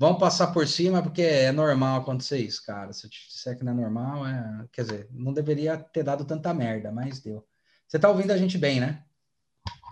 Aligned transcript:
vamos 0.00 0.18
passar 0.18 0.46
por 0.46 0.66
cima, 0.66 1.02
porque 1.02 1.20
é 1.20 1.52
normal 1.52 2.00
acontecer 2.00 2.38
isso, 2.38 2.64
cara. 2.64 2.90
Se 2.94 3.06
eu 3.06 3.10
te 3.10 3.28
disser 3.28 3.58
que 3.58 3.62
não 3.62 3.72
é 3.72 3.76
normal, 3.76 4.26
é... 4.26 4.64
quer 4.72 4.82
dizer, 4.82 5.08
não 5.12 5.30
deveria 5.30 5.76
ter 5.76 6.02
dado 6.02 6.24
tanta 6.24 6.54
merda, 6.54 6.90
mas 6.90 7.20
deu. 7.20 7.44
Você 7.86 7.98
tá 7.98 8.08
ouvindo 8.08 8.30
a 8.30 8.38
gente 8.38 8.56
bem, 8.56 8.80
né? 8.80 9.02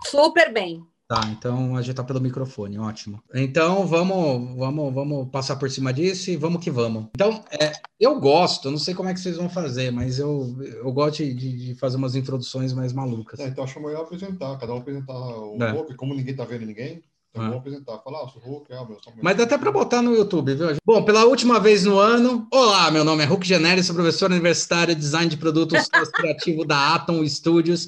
Super 0.07 0.51
bem. 0.51 0.83
Tá, 1.07 1.21
então 1.31 1.75
a 1.75 1.81
gente 1.81 1.95
tá 1.95 2.03
pelo 2.03 2.21
microfone, 2.21 2.77
ótimo. 2.77 3.21
Então 3.33 3.85
vamos, 3.85 4.55
vamos, 4.57 4.93
vamos 4.93 5.29
passar 5.29 5.55
por 5.57 5.69
cima 5.69 5.91
disso 5.91 6.29
e 6.29 6.37
vamos 6.37 6.63
que 6.63 6.69
vamos. 6.69 7.07
Então, 7.15 7.43
é, 7.51 7.71
eu 7.99 8.19
gosto, 8.19 8.69
não 8.69 8.77
sei 8.77 8.93
como 8.93 9.09
é 9.09 9.13
que 9.13 9.19
vocês 9.19 9.37
vão 9.37 9.49
fazer, 9.49 9.91
mas 9.91 10.19
eu, 10.19 10.55
eu 10.61 10.91
gosto 10.91 11.17
de, 11.17 11.33
de 11.33 11.75
fazer 11.75 11.97
umas 11.97 12.15
introduções 12.15 12.73
mais 12.73 12.93
malucas. 12.93 13.39
É, 13.39 13.47
então 13.47 13.63
acho 13.63 13.79
melhor 13.79 14.03
apresentar, 14.03 14.57
cada 14.59 14.73
um 14.73 14.77
apresentar 14.77 15.13
o 15.13 15.57
É. 15.63 15.93
Como 15.95 16.13
ninguém 16.13 16.35
tá 16.35 16.45
vendo 16.45 16.67
ninguém, 16.67 17.03
então 17.31 17.43
É. 17.43 17.47
vamos 17.49 17.59
apresentar, 17.59 17.99
falar, 17.99 18.23
ah, 18.23 18.27
sou 18.27 18.41
o 18.41 18.45
Hulk, 18.45 18.73
ah, 18.73 18.85
meu, 18.85 18.97
sou 19.03 19.13
Mas 19.21 19.37
dá 19.37 19.43
até 19.43 19.57
para 19.57 19.71
botar 19.71 20.01
no 20.01 20.15
YouTube, 20.15 20.55
viu? 20.55 20.67
Bom, 20.85 21.03
pela 21.03 21.25
última 21.25 21.59
vez 21.59 21.85
no 21.85 21.99
ano, 21.99 22.47
olá, 22.51 22.89
meu 22.89 23.03
nome 23.03 23.23
é 23.23 23.25
Hulk 23.27 23.47
Generi, 23.47 23.83
sou 23.83 23.93
professor 23.95 24.31
universitário 24.31 24.95
de 24.95 25.01
design 25.01 25.29
de 25.29 25.37
produtos 25.37 25.87
criativo 26.13 26.65
da 26.65 26.95
Atom 26.95 27.23
Studios 27.27 27.87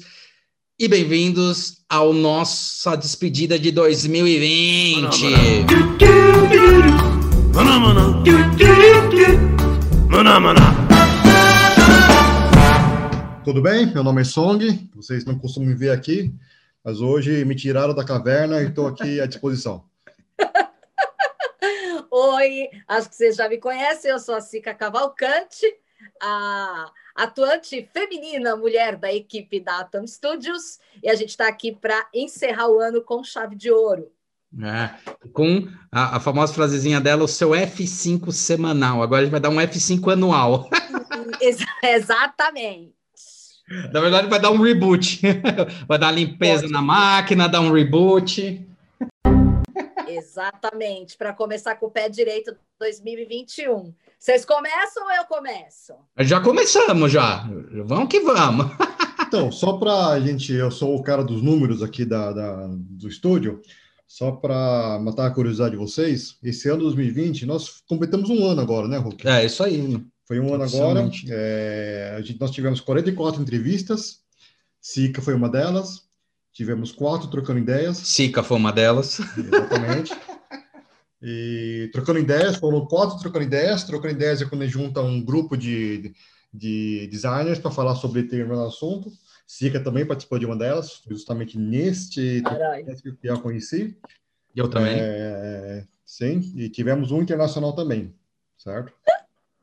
e 0.78 0.86
bem-vindos 0.86 1.78
ao 1.88 2.12
nossa 2.12 2.94
despedida 2.96 3.58
de 3.58 3.72
2020. 3.72 5.64
Mana 7.52 7.80
mana. 7.80 8.22
Mana 10.08 10.40
mana. 10.40 10.60
Tudo 13.44 13.60
bem? 13.60 13.92
Meu 13.92 14.04
nome 14.04 14.20
é 14.20 14.24
Song, 14.24 14.88
vocês 14.94 15.24
não 15.24 15.36
costumam 15.36 15.68
me 15.68 15.74
ver 15.74 15.90
aqui, 15.90 16.32
mas 16.84 17.00
hoje 17.00 17.44
me 17.44 17.54
tiraram 17.54 17.94
da 17.94 18.04
caverna 18.04 18.60
e 18.62 18.68
estou 18.68 18.86
aqui 18.86 19.20
à 19.20 19.26
disposição. 19.26 19.84
Oi, 22.10 22.68
acho 22.88 23.08
que 23.08 23.16
vocês 23.16 23.36
já 23.36 23.48
me 23.48 23.58
conhecem, 23.58 24.10
eu 24.10 24.18
sou 24.18 24.34
a 24.34 24.40
Cica 24.40 24.74
Cavalcante, 24.74 25.66
a 26.20 26.90
atuante 27.14 27.88
feminina 27.92 28.56
mulher 28.56 28.96
da 28.96 29.12
equipe 29.12 29.60
da 29.60 29.78
Atom 29.80 30.06
Studios, 30.06 30.78
e 31.02 31.08
a 31.08 31.14
gente 31.14 31.30
está 31.30 31.48
aqui 31.48 31.72
para 31.72 32.08
encerrar 32.12 32.68
o 32.68 32.80
ano 32.80 33.02
com 33.02 33.22
chave 33.22 33.54
de 33.54 33.70
ouro. 33.70 34.10
É, 34.60 34.90
com 35.32 35.66
a, 35.90 36.16
a 36.16 36.20
famosa 36.20 36.52
frasezinha 36.52 37.00
dela, 37.00 37.24
o 37.24 37.28
seu 37.28 37.50
F5 37.50 38.30
semanal. 38.32 39.02
Agora 39.02 39.22
a 39.22 39.24
gente 39.24 39.32
vai 39.32 39.40
dar 39.40 39.48
um 39.48 39.56
F5 39.56 40.12
anual. 40.12 40.68
Ex- 41.40 41.64
exatamente. 41.82 42.94
Na 43.92 44.00
verdade, 44.00 44.28
vai 44.28 44.40
dar 44.40 44.50
um 44.50 44.60
reboot. 44.60 45.20
Vai 45.88 45.98
dar 45.98 46.10
limpeza 46.10 46.62
Pode. 46.62 46.72
na 46.72 46.82
máquina, 46.82 47.48
dar 47.48 47.60
um 47.60 47.72
reboot. 47.72 48.66
Exatamente, 50.08 51.16
para 51.16 51.32
começar 51.32 51.76
com 51.76 51.86
o 51.86 51.90
pé 51.90 52.08
direito 52.08 52.54
2021. 52.78 53.94
Vocês 54.18 54.44
começam 54.44 55.04
ou 55.04 55.12
eu 55.12 55.24
começo? 55.24 55.94
Já 56.18 56.40
começamos, 56.40 57.10
já. 57.10 57.48
Vamos 57.84 58.08
que 58.08 58.20
vamos. 58.20 58.66
Então, 59.32 59.50
só 59.50 59.78
para 59.78 60.08
a 60.08 60.20
gente, 60.20 60.52
eu 60.52 60.70
sou 60.70 60.94
o 60.94 61.02
cara 61.02 61.24
dos 61.24 61.40
números 61.40 61.82
aqui 61.82 62.04
da, 62.04 62.32
da- 62.32 62.66
do 62.70 63.08
estúdio, 63.08 63.62
só 64.06 64.30
para 64.30 64.98
matar 65.02 65.26
a 65.26 65.30
curiosidade 65.30 65.70
de 65.70 65.78
vocês, 65.78 66.36
esse 66.42 66.68
ano 66.68 66.82
2020, 66.82 67.46
nós 67.46 67.82
completamos 67.88 68.28
um 68.28 68.44
ano 68.46 68.60
agora, 68.60 68.86
né, 68.86 68.98
Hulk? 68.98 69.26
É, 69.26 69.46
isso 69.46 69.64
aí. 69.64 70.04
Foi 70.32 70.40
um 70.40 70.54
ano 70.54 70.64
agora. 70.64 71.10
É, 71.28 72.14
a 72.16 72.22
gente, 72.22 72.40
nós 72.40 72.50
tivemos 72.50 72.80
44 72.80 73.42
entrevistas, 73.42 74.20
Sica 74.80 75.20
foi 75.20 75.34
uma 75.34 75.46
delas. 75.46 76.04
Tivemos 76.54 76.90
quatro 76.90 77.28
trocando 77.28 77.58
ideias, 77.58 77.98
Sica 77.98 78.42
foi 78.42 78.56
uma 78.56 78.72
delas. 78.72 79.20
exatamente. 79.36 80.12
E 81.24 81.88
trocando 81.92 82.18
ideias, 82.18 82.56
foram 82.56 82.84
quatro 82.84 83.16
trocando 83.16 83.44
ideias. 83.44 83.84
Trocando 83.84 84.12
ideias 84.12 84.42
é 84.42 84.44
quando 84.44 84.62
a 84.62 84.64
gente 84.64 84.72
junta 84.72 85.00
um 85.00 85.22
grupo 85.22 85.56
de, 85.56 86.12
de 86.52 87.06
designers 87.12 87.60
para 87.60 87.70
falar 87.70 87.94
sobre 87.94 88.22
determinado 88.22 88.66
assunto. 88.66 89.08
Sica 89.46 89.78
também 89.78 90.04
participou 90.04 90.36
de 90.40 90.46
uma 90.46 90.56
delas, 90.56 91.00
justamente 91.08 91.56
neste 91.56 92.42
que 93.20 93.28
eu 93.28 93.40
conheci. 93.40 93.96
Eu 94.52 94.68
também. 94.68 94.96
É, 94.98 95.86
sim, 96.04 96.40
e 96.56 96.68
tivemos 96.68 97.12
um 97.12 97.22
internacional 97.22 97.72
também, 97.72 98.12
certo? 98.58 98.92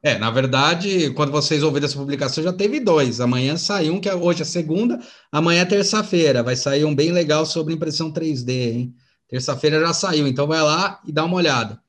É, 0.02 0.18
na 0.18 0.32
verdade, 0.32 1.12
quando 1.12 1.32
vocês 1.32 1.62
ouviram 1.62 1.86
essa 1.86 1.98
publicação, 1.98 2.44
já 2.44 2.54
teve 2.54 2.80
dois. 2.80 3.20
Amanhã 3.20 3.58
saiu 3.58 3.96
um, 3.96 4.00
que 4.00 4.08
é 4.08 4.16
hoje 4.16 4.42
é 4.44 4.46
segunda, 4.46 5.00
amanhã 5.32 5.62
é 5.62 5.66
terça-feira. 5.66 6.42
Vai 6.42 6.56
sair 6.56 6.86
um 6.86 6.96
bem 6.96 7.12
legal 7.12 7.46
sobre 7.46 7.74
impressão 7.74 8.12
3D, 8.12 8.50
hein? 8.50 8.96
Terça-feira 9.28 9.80
já 9.80 9.94
saiu, 9.94 10.28
então 10.28 10.48
vai 10.48 10.62
lá 10.62 11.02
e 11.06 11.12
dá 11.12 11.26
uma 11.26 11.36
olhada. 11.36 11.80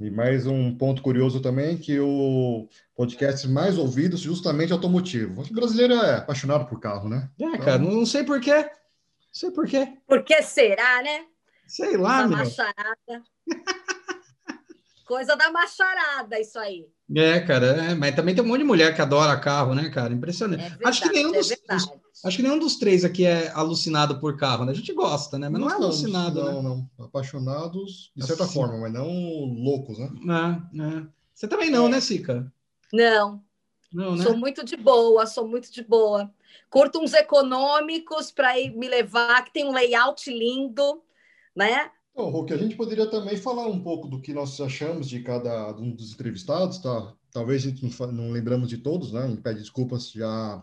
E 0.00 0.10
mais 0.10 0.46
um 0.46 0.74
ponto 0.74 1.02
curioso 1.02 1.40
também, 1.40 1.76
que 1.76 2.00
o 2.00 2.66
podcast 2.96 3.46
mais 3.46 3.76
ouvido 3.76 4.16
justamente 4.16 4.70
é 4.70 4.72
automotivo. 4.72 5.40
Acho 5.40 5.50
que 5.50 5.56
o 5.56 5.60
brasileiro 5.60 5.92
é 5.94 6.16
apaixonado 6.16 6.66
por 6.66 6.80
carro, 6.80 7.08
né? 7.08 7.28
É, 7.38 7.58
cara, 7.58 7.78
não, 7.78 7.90
não 7.92 8.06
sei 8.06 8.24
por 8.24 8.40
quê. 8.40 8.54
Não 8.54 8.70
sei 9.30 9.50
por 9.50 9.66
quê. 9.66 9.92
Por 10.06 10.24
que 10.24 10.42
será, 10.42 11.02
né? 11.02 11.26
Sei 11.66 11.98
lá, 11.98 12.22
Essa 12.40 12.74
meu. 13.06 13.20
Coisa 15.08 15.34
da 15.34 15.50
macharada, 15.50 16.38
isso 16.38 16.58
aí. 16.58 16.86
É, 17.16 17.40
cara, 17.40 17.66
é, 17.66 17.94
mas 17.94 18.14
também 18.14 18.34
tem 18.34 18.44
um 18.44 18.46
monte 18.46 18.58
de 18.58 18.64
mulher 18.64 18.94
que 18.94 19.00
adora 19.00 19.40
carro, 19.40 19.74
né, 19.74 19.88
cara? 19.88 20.12
Impressionante. 20.12 20.62
É 20.62 20.68
verdade, 20.68 20.84
acho 20.88 21.02
que 21.02 21.08
nenhum 21.08 21.34
é 21.34 21.38
dos, 21.38 21.48
dos- 21.48 21.92
acho 22.22 22.36
que 22.36 22.42
nenhum 22.42 22.58
dos 22.58 22.76
três 22.76 23.06
aqui 23.06 23.24
é 23.24 23.50
alucinado 23.52 24.20
por 24.20 24.36
carro, 24.36 24.66
né? 24.66 24.72
A 24.72 24.74
gente 24.74 24.92
gosta, 24.92 25.38
né? 25.38 25.48
Mas 25.48 25.62
não, 25.62 25.70
é 25.70 25.72
alucinado, 25.72 26.44
não, 26.44 26.62
né? 26.62 26.86
não. 26.98 27.06
Apaixonados, 27.06 28.12
de 28.14 28.26
certa 28.26 28.44
Assim. 28.44 28.52
forma, 28.52 28.76
mas 28.76 28.92
não 28.92 29.08
loucos, 29.10 29.98
né? 29.98 30.10
É, 30.76 30.82
é. 30.82 31.06
Você 31.34 31.48
também 31.48 31.70
não, 31.70 31.86
É. 31.86 31.90
né, 31.92 32.00
Sica? 32.02 32.52
Não, 32.92 33.42
Não, 33.90 34.14
né? 34.14 34.22
sou 34.22 34.36
muito 34.36 34.62
de 34.62 34.76
boa, 34.76 35.24
sou 35.26 35.48
muito 35.48 35.72
de 35.72 35.82
boa. 35.82 36.30
Curto 36.68 37.00
uns 37.00 37.14
econômicos 37.14 38.30
para 38.30 38.52
me 38.74 38.88
levar, 38.88 39.42
que 39.44 39.52
tem 39.54 39.64
um 39.64 39.72
layout 39.72 40.30
lindo, 40.30 41.02
né? 41.56 41.90
Bom, 42.18 42.30
Hulk, 42.30 42.52
a 42.52 42.56
gente 42.56 42.74
poderia 42.74 43.06
também 43.06 43.36
falar 43.36 43.68
um 43.68 43.80
pouco 43.80 44.08
do 44.08 44.20
que 44.20 44.34
nós 44.34 44.60
achamos 44.60 45.08
de 45.08 45.22
cada 45.22 45.70
um 45.76 45.92
dos 45.92 46.14
entrevistados, 46.14 46.78
tá? 46.78 47.14
Talvez 47.30 47.64
a 47.64 47.68
gente 47.68 47.84
não, 47.84 48.12
não 48.12 48.30
lembramos 48.32 48.68
de 48.68 48.78
todos, 48.78 49.12
né? 49.12 49.22
A 49.22 49.28
gente 49.28 49.40
pede 49.40 49.60
desculpas 49.60 50.10
já, 50.10 50.60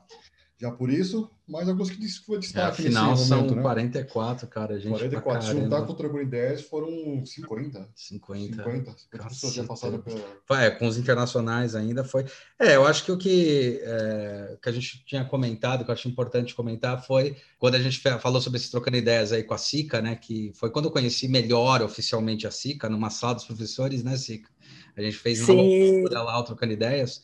já 0.58 0.72
por 0.72 0.90
isso, 0.90 1.30
mas 1.46 1.68
alguns 1.68 1.90
que 1.90 2.08
foi 2.26 2.38
É, 2.38 2.40
destaque 2.40 2.82
afinal, 2.84 3.12
nesse 3.12 3.28
são 3.28 3.40
momento, 3.40 3.56
né? 3.56 3.62
44, 3.62 4.48
cara, 4.48 4.80
gente. 4.80 4.90
44. 4.90 5.48
Se 5.48 5.54
juntar 5.54 5.82
com 5.82 5.92
o 5.92 5.96
Trocando 5.96 6.22
Ideias, 6.22 6.62
foram 6.62 7.26
50. 7.26 7.90
50. 7.94 8.64
50. 8.64 8.98
50 8.98 9.24
pessoas 9.28 9.54
já 9.54 9.64
passaram 9.66 10.00
pela... 10.00 10.64
É, 10.64 10.72
com 10.72 10.88
os 10.88 10.98
internacionais 10.98 11.76
ainda 11.76 12.06
foi. 12.06 12.26
É, 12.58 12.78
eu 12.78 12.86
acho 12.86 13.04
que 13.04 13.12
o 13.12 13.18
que, 13.18 13.82
é, 13.84 14.58
que 14.62 14.70
a 14.70 14.72
gente 14.72 15.04
tinha 15.06 15.26
comentado, 15.26 15.84
que 15.84 15.92
eu 15.92 15.94
acho 15.94 16.08
importante 16.08 16.56
comentar, 16.56 17.06
foi 17.06 17.36
quando 17.60 17.76
a 17.76 17.80
gente 17.80 18.00
falou 18.20 18.40
sobre 18.40 18.58
esse 18.58 18.72
trocando 18.72 18.96
ideias 18.96 19.34
aí 19.34 19.44
com 19.44 19.54
a 19.54 19.58
Sica, 19.58 20.02
né? 20.02 20.16
Que 20.16 20.54
foi 20.56 20.70
quando 20.70 20.86
eu 20.86 20.92
conheci 20.92 21.28
melhor 21.28 21.82
oficialmente 21.82 22.48
a 22.48 22.52
Sica, 22.52 22.88
numa 22.88 23.10
sala 23.10 23.36
dos 23.36 23.46
professores, 23.46 24.04
né, 24.04 24.16
Sica? 24.16 24.50
A 24.96 25.02
gente 25.02 25.18
fez 25.18 25.42
uma 25.50 25.62
loucura 25.62 26.22
lá, 26.22 26.40
o 26.40 26.44
trocando 26.44 26.72
ideias. 26.72 27.24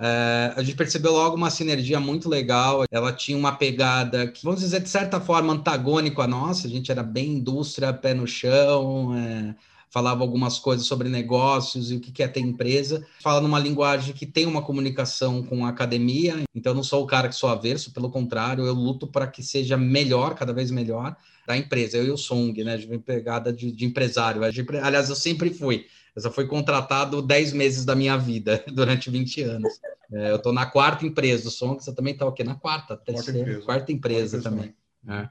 É, 0.00 0.52
a 0.54 0.62
gente 0.62 0.76
percebeu 0.76 1.12
logo 1.12 1.36
uma 1.36 1.50
sinergia 1.50 1.98
muito 1.98 2.28
legal. 2.28 2.84
Ela 2.90 3.12
tinha 3.12 3.36
uma 3.36 3.52
pegada 3.52 4.28
que, 4.28 4.44
vamos 4.44 4.60
dizer, 4.60 4.80
de 4.80 4.88
certa 4.88 5.20
forma, 5.20 5.52
antagônico 5.52 6.22
à 6.22 6.26
nossa. 6.26 6.66
A 6.66 6.70
gente 6.70 6.90
era 6.90 7.02
bem 7.02 7.34
indústria, 7.34 7.92
pé 7.92 8.14
no 8.14 8.26
chão, 8.26 9.16
é, 9.16 9.54
falava 9.90 10.22
algumas 10.22 10.58
coisas 10.58 10.86
sobre 10.86 11.08
negócios 11.08 11.90
e 11.90 11.96
o 11.96 12.00
que 12.00 12.22
é 12.22 12.28
ter 12.28 12.40
empresa. 12.40 13.04
Fala 13.20 13.40
numa 13.40 13.58
linguagem 13.58 14.14
que 14.14 14.26
tem 14.26 14.46
uma 14.46 14.62
comunicação 14.62 15.42
com 15.42 15.66
a 15.66 15.70
academia. 15.70 16.44
Então, 16.54 16.72
eu 16.72 16.76
não 16.76 16.84
sou 16.84 17.02
o 17.02 17.06
cara 17.06 17.28
que 17.28 17.34
sou 17.34 17.48
averso, 17.48 17.92
pelo 17.92 18.10
contrário, 18.10 18.64
eu 18.64 18.74
luto 18.74 19.06
para 19.06 19.26
que 19.26 19.42
seja 19.42 19.76
melhor, 19.76 20.34
cada 20.34 20.52
vez 20.52 20.70
melhor, 20.70 21.16
da 21.46 21.56
empresa. 21.56 21.96
Eu 21.96 22.06
e 22.06 22.10
o 22.10 22.16
Song, 22.16 22.62
né? 22.62 22.76
De 22.76 22.86
pegada 22.98 23.52
de, 23.52 23.72
de 23.72 23.84
empresário. 23.84 24.42
Aliás, 24.44 25.08
eu 25.08 25.16
sempre 25.16 25.50
fui. 25.50 25.86
Eu 26.14 26.22
só 26.22 26.30
fui 26.30 26.46
contratado 26.46 27.22
10 27.22 27.52
meses 27.52 27.84
da 27.84 27.94
minha 27.94 28.16
vida, 28.16 28.64
durante 28.72 29.08
20 29.08 29.42
anos. 29.42 29.80
É, 30.12 30.30
eu 30.30 30.36
estou 30.36 30.52
na 30.52 30.66
quarta 30.66 31.06
empresa 31.06 31.44
do 31.44 31.50
Song, 31.50 31.82
você 31.82 31.94
também 31.94 32.14
está 32.14 32.26
o 32.26 32.32
quê? 32.32 32.42
Na 32.42 32.54
quarta, 32.54 32.96
terceira, 32.96 33.40
empresa. 33.40 33.62
quarta 33.62 33.92
empresa 33.92 34.38
Quarta 34.40 34.42
empresa 34.42 34.42
também. 34.42 34.74
É. 35.08 35.28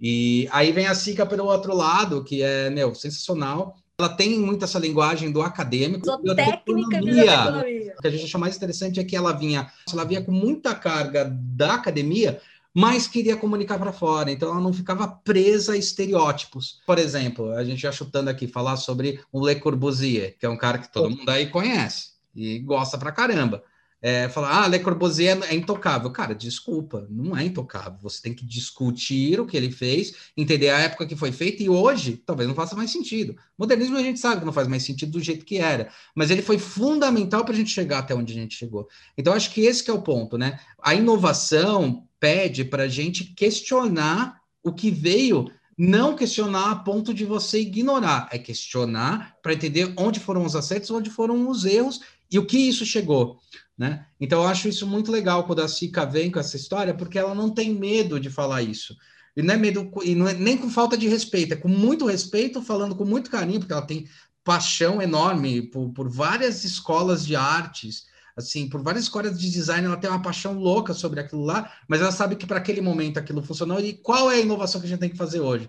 E 0.00 0.48
aí 0.50 0.72
vem 0.72 0.86
a 0.86 0.94
Sica 0.94 1.24
pelo 1.24 1.44
outro 1.44 1.74
lado, 1.74 2.22
que 2.22 2.42
é, 2.42 2.68
meu, 2.70 2.94
sensacional. 2.94 3.76
Ela 3.98 4.10
tem 4.10 4.38
muito 4.38 4.62
essa 4.62 4.78
linguagem 4.78 5.32
do 5.32 5.40
acadêmico. 5.40 6.04
Sou 6.04 6.20
e 6.22 6.28
outra 6.28 6.44
técnica 6.44 7.00
de 7.00 7.08
economia. 7.08 7.32
economia. 7.32 7.94
O 7.96 8.02
que 8.02 8.08
a 8.08 8.10
gente 8.10 8.24
acha 8.24 8.38
mais 8.38 8.56
interessante 8.56 9.00
é 9.00 9.04
que 9.04 9.16
ela 9.16 9.32
vinha, 9.32 9.72
ela 9.90 10.04
vinha 10.04 10.22
com 10.22 10.32
muita 10.32 10.74
carga 10.74 11.24
da 11.24 11.74
academia, 11.74 12.38
mas 12.74 13.06
queria 13.06 13.38
comunicar 13.38 13.78
para 13.78 13.92
fora, 13.92 14.30
então 14.30 14.50
ela 14.50 14.60
não 14.60 14.70
ficava 14.70 15.08
presa 15.08 15.72
a 15.72 15.78
estereótipos. 15.78 16.82
Por 16.86 16.98
exemplo, 16.98 17.52
a 17.52 17.64
gente 17.64 17.80
já 17.80 17.90
chutando 17.90 18.28
aqui, 18.28 18.46
falar 18.46 18.76
sobre 18.76 19.18
o 19.32 19.46
Le 19.46 19.54
Corbusier, 19.54 20.36
que 20.38 20.44
é 20.44 20.48
um 20.48 20.58
cara 20.58 20.76
que 20.76 20.92
todo 20.92 21.08
mundo 21.08 21.30
aí 21.30 21.46
conhece 21.46 22.10
e 22.34 22.58
gosta 22.58 22.98
pra 22.98 23.12
caramba. 23.12 23.64
É, 24.02 24.28
falar, 24.28 24.64
ah, 24.64 24.68
Le 24.68 24.78
Corbusier 24.78 25.38
é 25.48 25.54
intocável. 25.54 26.10
Cara, 26.10 26.34
desculpa, 26.34 27.06
não 27.10 27.36
é 27.36 27.44
intocável. 27.44 27.98
Você 28.02 28.22
tem 28.22 28.34
que 28.34 28.44
discutir 28.44 29.40
o 29.40 29.46
que 29.46 29.56
ele 29.56 29.70
fez, 29.70 30.14
entender 30.36 30.68
a 30.68 30.78
época 30.78 31.06
que 31.06 31.16
foi 31.16 31.32
feito 31.32 31.62
e 31.62 31.68
hoje 31.68 32.22
talvez 32.24 32.48
não 32.48 32.54
faça 32.54 32.76
mais 32.76 32.90
sentido. 32.90 33.36
Modernismo 33.58 33.96
a 33.96 34.02
gente 34.02 34.20
sabe 34.20 34.40
que 34.40 34.46
não 34.46 34.52
faz 34.52 34.68
mais 34.68 34.82
sentido 34.82 35.12
do 35.12 35.20
jeito 35.20 35.44
que 35.44 35.58
era, 35.58 35.90
mas 36.14 36.30
ele 36.30 36.42
foi 36.42 36.58
fundamental 36.58 37.44
para 37.44 37.54
a 37.54 37.56
gente 37.56 37.70
chegar 37.70 37.98
até 37.98 38.14
onde 38.14 38.32
a 38.32 38.36
gente 38.36 38.54
chegou. 38.54 38.86
Então, 39.16 39.32
acho 39.32 39.50
que 39.50 39.62
esse 39.62 39.82
que 39.82 39.90
é 39.90 39.94
o 39.94 40.02
ponto, 40.02 40.36
né? 40.36 40.60
A 40.82 40.94
inovação 40.94 42.06
pede 42.20 42.64
para 42.64 42.84
a 42.84 42.88
gente 42.88 43.24
questionar 43.34 44.40
o 44.62 44.72
que 44.72 44.90
veio 44.90 45.50
não 45.78 46.16
questionar 46.16 46.70
a 46.70 46.76
ponto 46.76 47.12
de 47.12 47.24
você 47.26 47.60
ignorar, 47.60 48.28
é 48.32 48.38
questionar 48.38 49.36
para 49.42 49.52
entender 49.52 49.92
onde 49.98 50.18
foram 50.18 50.44
os 50.44 50.56
acertos, 50.56 50.90
onde 50.90 51.10
foram 51.10 51.48
os 51.50 51.66
erros 51.66 52.00
e 52.30 52.38
o 52.38 52.46
que 52.46 52.58
isso 52.58 52.84
chegou. 52.84 53.38
Né? 53.76 54.06
Então, 54.20 54.42
eu 54.42 54.48
acho 54.48 54.68
isso 54.68 54.86
muito 54.86 55.12
legal 55.12 55.44
quando 55.44 55.60
a 55.60 55.68
Sica 55.68 56.06
vem 56.06 56.30
com 56.30 56.38
essa 56.38 56.56
história, 56.56 56.94
porque 56.94 57.18
ela 57.18 57.34
não 57.34 57.50
tem 57.50 57.74
medo 57.74 58.18
de 58.18 58.30
falar 58.30 58.62
isso. 58.62 58.96
E 59.36 59.42
não 59.42 59.52
é 59.52 59.56
medo, 59.56 59.90
e 60.02 60.14
não 60.14 60.26
é 60.26 60.32
nem 60.32 60.56
com 60.56 60.70
falta 60.70 60.96
de 60.96 61.06
respeito, 61.08 61.52
é 61.52 61.56
com 61.56 61.68
muito 61.68 62.06
respeito, 62.06 62.62
falando 62.62 62.96
com 62.96 63.04
muito 63.04 63.30
carinho, 63.30 63.60
porque 63.60 63.72
ela 63.72 63.86
tem 63.86 64.08
paixão 64.42 65.02
enorme 65.02 65.60
por, 65.60 65.90
por 65.90 66.08
várias 66.08 66.64
escolas 66.64 67.26
de 67.26 67.36
artes, 67.36 68.06
assim, 68.36 68.68
por 68.68 68.82
várias 68.82 69.04
escolas 69.04 69.38
de 69.38 69.50
design, 69.50 69.86
ela 69.86 69.96
tem 69.96 70.08
uma 70.08 70.22
paixão 70.22 70.54
louca 70.58 70.94
sobre 70.94 71.20
aquilo 71.20 71.44
lá, 71.44 71.72
mas 71.88 72.00
ela 72.00 72.12
sabe 72.12 72.36
que 72.36 72.46
para 72.46 72.58
aquele 72.58 72.80
momento 72.80 73.18
aquilo 73.18 73.42
funcionou 73.42 73.80
e 73.80 73.94
qual 73.94 74.30
é 74.30 74.36
a 74.36 74.40
inovação 74.40 74.80
que 74.80 74.86
a 74.86 74.90
gente 74.90 75.00
tem 75.00 75.10
que 75.10 75.16
fazer 75.16 75.40
hoje. 75.40 75.68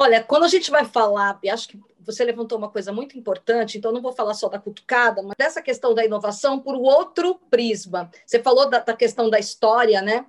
Olha, 0.00 0.22
quando 0.22 0.44
a 0.44 0.48
gente 0.48 0.70
vai 0.70 0.84
falar, 0.84 1.40
e 1.42 1.50
acho 1.50 1.68
que 1.68 1.80
você 2.00 2.24
levantou 2.24 2.56
uma 2.56 2.70
coisa 2.70 2.92
muito 2.92 3.18
importante, 3.18 3.76
então 3.76 3.90
não 3.90 4.00
vou 4.00 4.12
falar 4.12 4.32
só 4.32 4.48
da 4.48 4.56
cutucada, 4.56 5.22
mas 5.24 5.34
dessa 5.36 5.60
questão 5.60 5.92
da 5.92 6.04
inovação 6.04 6.60
por 6.60 6.76
outro 6.76 7.34
prisma. 7.50 8.08
Você 8.24 8.40
falou 8.40 8.70
da, 8.70 8.78
da 8.78 8.94
questão 8.94 9.28
da 9.28 9.40
história, 9.40 10.00
né? 10.00 10.24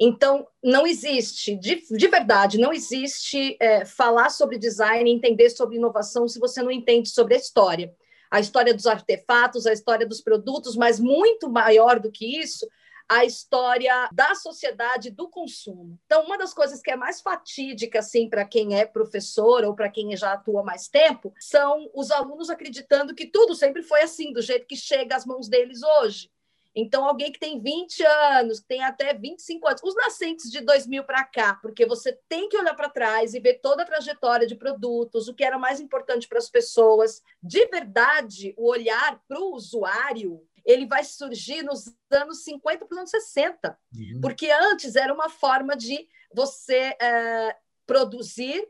Então, 0.00 0.48
não 0.64 0.86
existe, 0.86 1.54
de, 1.54 1.84
de 1.90 2.08
verdade, 2.08 2.56
não 2.56 2.72
existe 2.72 3.58
é, 3.60 3.84
falar 3.84 4.30
sobre 4.30 4.56
design, 4.56 5.10
entender 5.10 5.50
sobre 5.50 5.76
inovação 5.76 6.26
se 6.26 6.40
você 6.40 6.62
não 6.62 6.70
entende 6.70 7.10
sobre 7.10 7.34
a 7.34 7.38
história. 7.38 7.94
A 8.30 8.40
história 8.40 8.72
dos 8.72 8.86
artefatos, 8.86 9.66
a 9.66 9.72
história 9.74 10.06
dos 10.06 10.22
produtos, 10.22 10.76
mas 10.76 10.98
muito 10.98 11.50
maior 11.50 12.00
do 12.00 12.10
que 12.10 12.40
isso, 12.40 12.66
a 13.10 13.24
história 13.24 14.08
da 14.12 14.36
sociedade 14.36 15.10
do 15.10 15.28
consumo. 15.28 15.98
Então, 16.06 16.24
uma 16.24 16.38
das 16.38 16.54
coisas 16.54 16.80
que 16.80 16.92
é 16.92 16.96
mais 16.96 17.20
fatídica 17.20 17.98
assim 17.98 18.30
para 18.30 18.44
quem 18.44 18.78
é 18.78 18.86
professor 18.86 19.64
ou 19.64 19.74
para 19.74 19.90
quem 19.90 20.16
já 20.16 20.34
atua 20.34 20.62
mais 20.62 20.86
tempo, 20.86 21.34
são 21.40 21.90
os 21.92 22.12
alunos 22.12 22.48
acreditando 22.48 23.12
que 23.12 23.26
tudo 23.26 23.56
sempre 23.56 23.82
foi 23.82 24.02
assim, 24.02 24.32
do 24.32 24.40
jeito 24.40 24.64
que 24.64 24.76
chega 24.76 25.16
às 25.16 25.26
mãos 25.26 25.48
deles 25.48 25.82
hoje. 25.82 26.30
Então, 26.74 27.04
alguém 27.04 27.32
que 27.32 27.40
tem 27.40 27.60
20 27.60 28.04
anos, 28.04 28.60
que 28.60 28.68
tem 28.68 28.82
até 28.84 29.12
25 29.12 29.66
anos, 29.66 29.82
os 29.82 29.94
nascentes 29.96 30.48
de 30.50 30.60
2000 30.60 31.02
para 31.02 31.24
cá, 31.24 31.58
porque 31.60 31.84
você 31.84 32.16
tem 32.28 32.48
que 32.48 32.56
olhar 32.56 32.74
para 32.74 32.88
trás 32.88 33.34
e 33.34 33.40
ver 33.40 33.54
toda 33.54 33.82
a 33.82 33.86
trajetória 33.86 34.46
de 34.46 34.54
produtos, 34.54 35.26
o 35.26 35.34
que 35.34 35.42
era 35.42 35.58
mais 35.58 35.80
importante 35.80 36.28
para 36.28 36.38
as 36.38 36.48
pessoas. 36.48 37.22
De 37.42 37.66
verdade, 37.66 38.54
o 38.56 38.68
olhar 38.68 39.20
para 39.26 39.40
o 39.40 39.52
usuário 39.52 40.46
ele 40.64 40.86
vai 40.86 41.04
surgir 41.04 41.62
nos 41.62 41.92
anos 42.10 42.44
50 42.44 42.86
para 42.86 42.94
os 42.94 42.98
anos 42.98 43.10
60, 43.10 43.78
uhum. 43.94 44.20
porque 44.20 44.50
antes 44.50 44.96
era 44.96 45.12
uma 45.12 45.28
forma 45.28 45.76
de 45.76 46.08
você 46.34 46.96
é, 47.00 47.56
produzir 47.86 48.66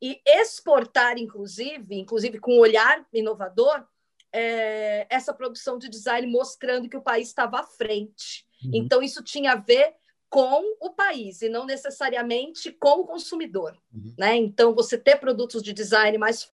e 0.00 0.20
exportar, 0.26 1.16
inclusive, 1.18 1.94
inclusive 1.94 2.38
com 2.38 2.56
um 2.56 2.60
olhar 2.60 3.06
inovador, 3.12 3.86
é, 4.32 5.06
essa 5.10 5.32
produção 5.32 5.78
de 5.78 5.88
design 5.88 6.26
mostrando 6.26 6.88
que 6.88 6.96
o 6.96 7.02
país 7.02 7.28
estava 7.28 7.60
à 7.60 7.62
frente. 7.62 8.46
Uhum. 8.64 8.70
Então, 8.74 9.02
isso 9.02 9.22
tinha 9.22 9.52
a 9.52 9.56
ver 9.56 9.94
com 10.28 10.62
o 10.80 10.90
país 10.90 11.42
e 11.42 11.48
não 11.48 11.66
necessariamente 11.66 12.72
com 12.72 13.00
o 13.00 13.06
consumidor. 13.06 13.76
Uhum. 13.92 14.14
Né? 14.18 14.36
Então, 14.36 14.74
você 14.74 14.96
ter 14.96 15.16
produtos 15.16 15.62
de 15.62 15.72
design 15.72 16.16
mais 16.16 16.50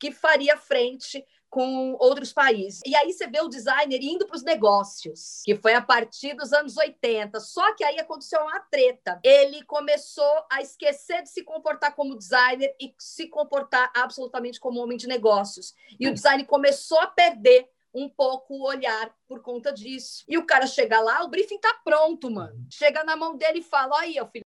que 0.00 0.10
faria 0.10 0.56
frente 0.56 1.24
com 1.54 1.92
outros 2.00 2.32
países. 2.32 2.80
E 2.84 2.96
aí 2.96 3.12
você 3.12 3.28
vê 3.28 3.40
o 3.40 3.46
designer 3.46 4.02
indo 4.02 4.26
para 4.26 4.34
os 4.34 4.42
negócios, 4.42 5.40
que 5.44 5.54
foi 5.54 5.72
a 5.72 5.80
partir 5.80 6.34
dos 6.34 6.52
anos 6.52 6.76
80. 6.76 7.38
Só 7.38 7.72
que 7.76 7.84
aí 7.84 7.96
aconteceu 8.00 8.40
uma 8.40 8.58
treta. 8.58 9.20
Ele 9.22 9.62
começou 9.62 10.44
a 10.50 10.60
esquecer 10.60 11.22
de 11.22 11.30
se 11.30 11.44
comportar 11.44 11.94
como 11.94 12.18
designer 12.18 12.74
e 12.80 12.92
se 12.98 13.28
comportar 13.28 13.92
absolutamente 13.94 14.58
como 14.58 14.80
homem 14.80 14.98
de 14.98 15.06
negócios. 15.06 15.74
E 16.00 16.08
o 16.08 16.12
design 16.12 16.44
começou 16.44 16.98
a 16.98 17.06
perder 17.06 17.70
um 17.94 18.08
pouco 18.08 18.54
o 18.54 18.66
olhar 18.66 19.14
por 19.28 19.40
conta 19.40 19.72
disso. 19.72 20.24
E 20.26 20.36
o 20.36 20.44
cara 20.44 20.66
chega 20.66 20.98
lá, 20.98 21.22
o 21.22 21.28
briefing 21.28 21.60
tá 21.60 21.72
pronto, 21.84 22.28
mano. 22.32 22.66
Chega 22.68 23.04
na 23.04 23.14
mão 23.14 23.36
dele 23.36 23.60
e 23.60 23.62
fala: 23.62 24.00
aí, 24.00 24.18
ó, 24.20 24.26
filho, 24.26 24.44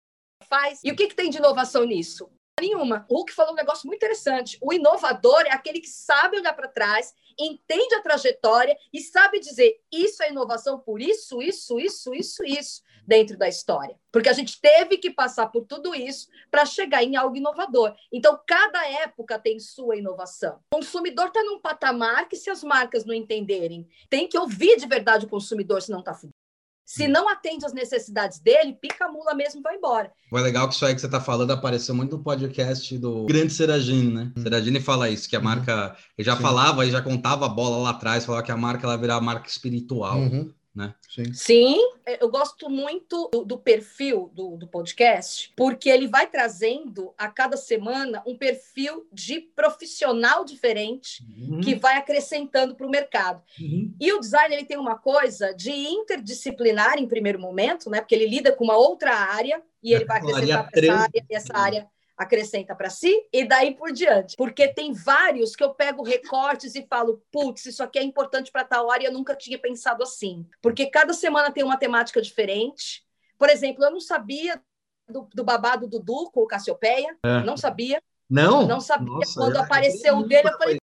faz. 0.47 0.79
E 0.81 0.89
o 0.89 0.95
que, 0.95 1.07
que 1.07 1.15
tem 1.15 1.29
de 1.29 1.37
inovação 1.37 1.83
nisso? 1.83 2.31
Nenhuma. 2.63 3.05
O 3.09 3.17
Hulk 3.17 3.33
falou 3.33 3.53
um 3.53 3.55
negócio 3.55 3.87
muito 3.87 3.97
interessante. 3.97 4.57
O 4.61 4.73
inovador 4.73 5.41
é 5.45 5.51
aquele 5.51 5.79
que 5.79 5.89
sabe 5.89 6.37
olhar 6.37 6.53
para 6.53 6.67
trás, 6.67 7.13
entende 7.37 7.95
a 7.95 8.01
trajetória 8.01 8.75
e 8.91 9.01
sabe 9.01 9.39
dizer 9.39 9.79
isso 9.91 10.21
é 10.23 10.29
inovação 10.29 10.79
por 10.79 11.01
isso, 11.01 11.41
isso, 11.41 11.79
isso, 11.79 12.13
isso, 12.13 12.43
isso 12.43 12.81
dentro 13.05 13.37
da 13.37 13.47
história. 13.47 13.97
Porque 14.11 14.29
a 14.29 14.33
gente 14.33 14.59
teve 14.61 14.97
que 14.97 15.11
passar 15.11 15.47
por 15.47 15.65
tudo 15.65 15.93
isso 15.93 16.27
para 16.49 16.65
chegar 16.65 17.03
em 17.03 17.15
algo 17.15 17.35
inovador. 17.35 17.93
Então, 18.11 18.39
cada 18.47 18.87
época 18.87 19.39
tem 19.39 19.59
sua 19.59 19.97
inovação. 19.97 20.59
O 20.73 20.77
consumidor 20.77 21.27
está 21.27 21.43
num 21.43 21.59
patamar 21.59 22.29
que, 22.29 22.37
se 22.37 22.49
as 22.49 22.63
marcas 22.63 23.03
não 23.03 23.13
entenderem, 23.13 23.87
tem 24.09 24.27
que 24.27 24.37
ouvir 24.37 24.77
de 24.77 24.87
verdade 24.87 25.25
o 25.25 25.29
consumidor, 25.29 25.81
senão 25.81 25.99
está 25.99 26.13
fudido. 26.13 26.42
Se 26.85 27.07
não 27.07 27.29
atende 27.29 27.65
às 27.65 27.73
necessidades 27.73 28.39
dele, 28.39 28.73
pica 28.73 29.05
a 29.05 29.11
mula 29.11 29.33
mesmo 29.33 29.59
e 29.61 29.63
vai 29.63 29.75
embora. 29.75 30.11
Foi 30.29 30.41
legal 30.41 30.67
que 30.67 30.75
isso 30.75 30.85
aí 30.85 30.93
que 30.93 31.01
você 31.01 31.07
está 31.07 31.21
falando 31.21 31.51
apareceu 31.51 31.95
muito 31.95 32.17
no 32.17 32.23
podcast 32.23 32.97
do 32.97 33.25
Grande 33.25 33.53
Seragini, 33.53 34.13
né? 34.13 34.31
Hum. 34.35 34.43
Seragini 34.43 34.79
fala 34.79 35.09
isso, 35.09 35.29
que 35.29 35.35
a 35.35 35.39
uhum. 35.39 35.45
marca. 35.45 35.95
Ele 36.17 36.25
já 36.25 36.35
Sim. 36.35 36.41
falava 36.41 36.85
e 36.85 36.91
já 36.91 37.01
contava 37.01 37.45
a 37.45 37.49
bola 37.49 37.77
lá 37.77 37.91
atrás, 37.91 38.25
falava 38.25 38.43
que 38.43 38.51
a 38.51 38.57
marca 38.57 38.85
ela 38.85 38.97
virar 38.97 39.21
marca 39.21 39.47
espiritual. 39.47 40.17
Uhum 40.17 40.53
né? 40.75 40.95
Sim. 41.07 41.33
Sim, 41.33 41.77
eu 42.19 42.29
gosto 42.29 42.69
muito 42.69 43.29
do, 43.31 43.45
do 43.45 43.57
perfil 43.57 44.31
do, 44.33 44.57
do, 44.57 44.67
podcast, 44.67 45.53
porque 45.55 45.87
ele 45.87 46.07
vai 46.07 46.27
trazendo 46.27 47.13
a 47.17 47.27
cada 47.27 47.55
semana 47.55 48.23
um 48.25 48.35
perfil 48.35 49.07
de 49.11 49.39
profissional 49.39 50.43
diferente 50.43 51.23
uhum. 51.23 51.61
que 51.61 51.75
vai 51.75 51.97
acrescentando 51.97 52.75
para 52.75 52.87
o 52.87 52.89
mercado. 52.89 53.43
Uhum. 53.59 53.93
E 53.99 54.11
o 54.13 54.19
design 54.19 54.55
ele 54.55 54.65
tem 54.65 54.77
uma 54.77 54.97
coisa 54.97 55.53
de 55.53 55.71
interdisciplinar 55.71 56.97
em 56.97 57.07
primeiro 57.07 57.39
momento, 57.39 57.89
né? 57.89 58.01
Porque 58.01 58.15
ele 58.15 58.27
lida 58.27 58.51
com 58.51 58.63
uma 58.63 58.77
outra 58.77 59.13
área 59.13 59.61
e 59.83 59.93
ele 59.93 60.05
vai 60.05 60.17
acrescentar 60.17 60.71
para 60.71 60.81
essa 60.81 60.93
área 60.95 61.25
e 61.29 61.35
essa 61.35 61.57
área 61.57 61.87
acrescenta 62.17 62.75
para 62.75 62.89
si 62.89 63.11
e 63.31 63.47
daí 63.47 63.75
por 63.75 63.91
diante. 63.91 64.35
Porque 64.35 64.67
tem 64.67 64.93
vários 64.93 65.55
que 65.55 65.63
eu 65.63 65.73
pego 65.73 66.03
recortes 66.03 66.75
e 66.75 66.85
falo, 66.87 67.21
putz, 67.31 67.65
isso 67.65 67.83
aqui 67.83 67.99
é 67.99 68.03
importante 68.03 68.51
para 68.51 68.63
tal 68.63 68.87
hora 68.87 69.03
e 69.03 69.05
eu 69.05 69.13
nunca 69.13 69.35
tinha 69.35 69.57
pensado 69.57 70.03
assim. 70.03 70.45
Porque 70.61 70.87
cada 70.87 71.13
semana 71.13 71.51
tem 71.51 71.63
uma 71.63 71.77
temática 71.77 72.21
diferente. 72.21 73.03
Por 73.37 73.49
exemplo, 73.49 73.83
eu 73.83 73.91
não 73.91 73.99
sabia 73.99 74.61
do, 75.07 75.27
do 75.33 75.43
babado 75.43 75.87
do 75.87 75.99
Dudu 75.99 76.31
com 76.31 76.41
o 76.41 76.47
Cassiopeia, 76.47 77.17
é. 77.23 77.43
não 77.43 77.57
sabia. 77.57 78.01
Não? 78.29 78.65
Não 78.65 78.79
sabia. 78.79 79.13
Nossa, 79.13 79.39
Quando 79.39 79.57
é, 79.57 79.59
apareceu 79.59 80.17
o 80.17 80.23
dele, 80.27 80.47
eu 80.47 80.57
falei, 80.57 80.77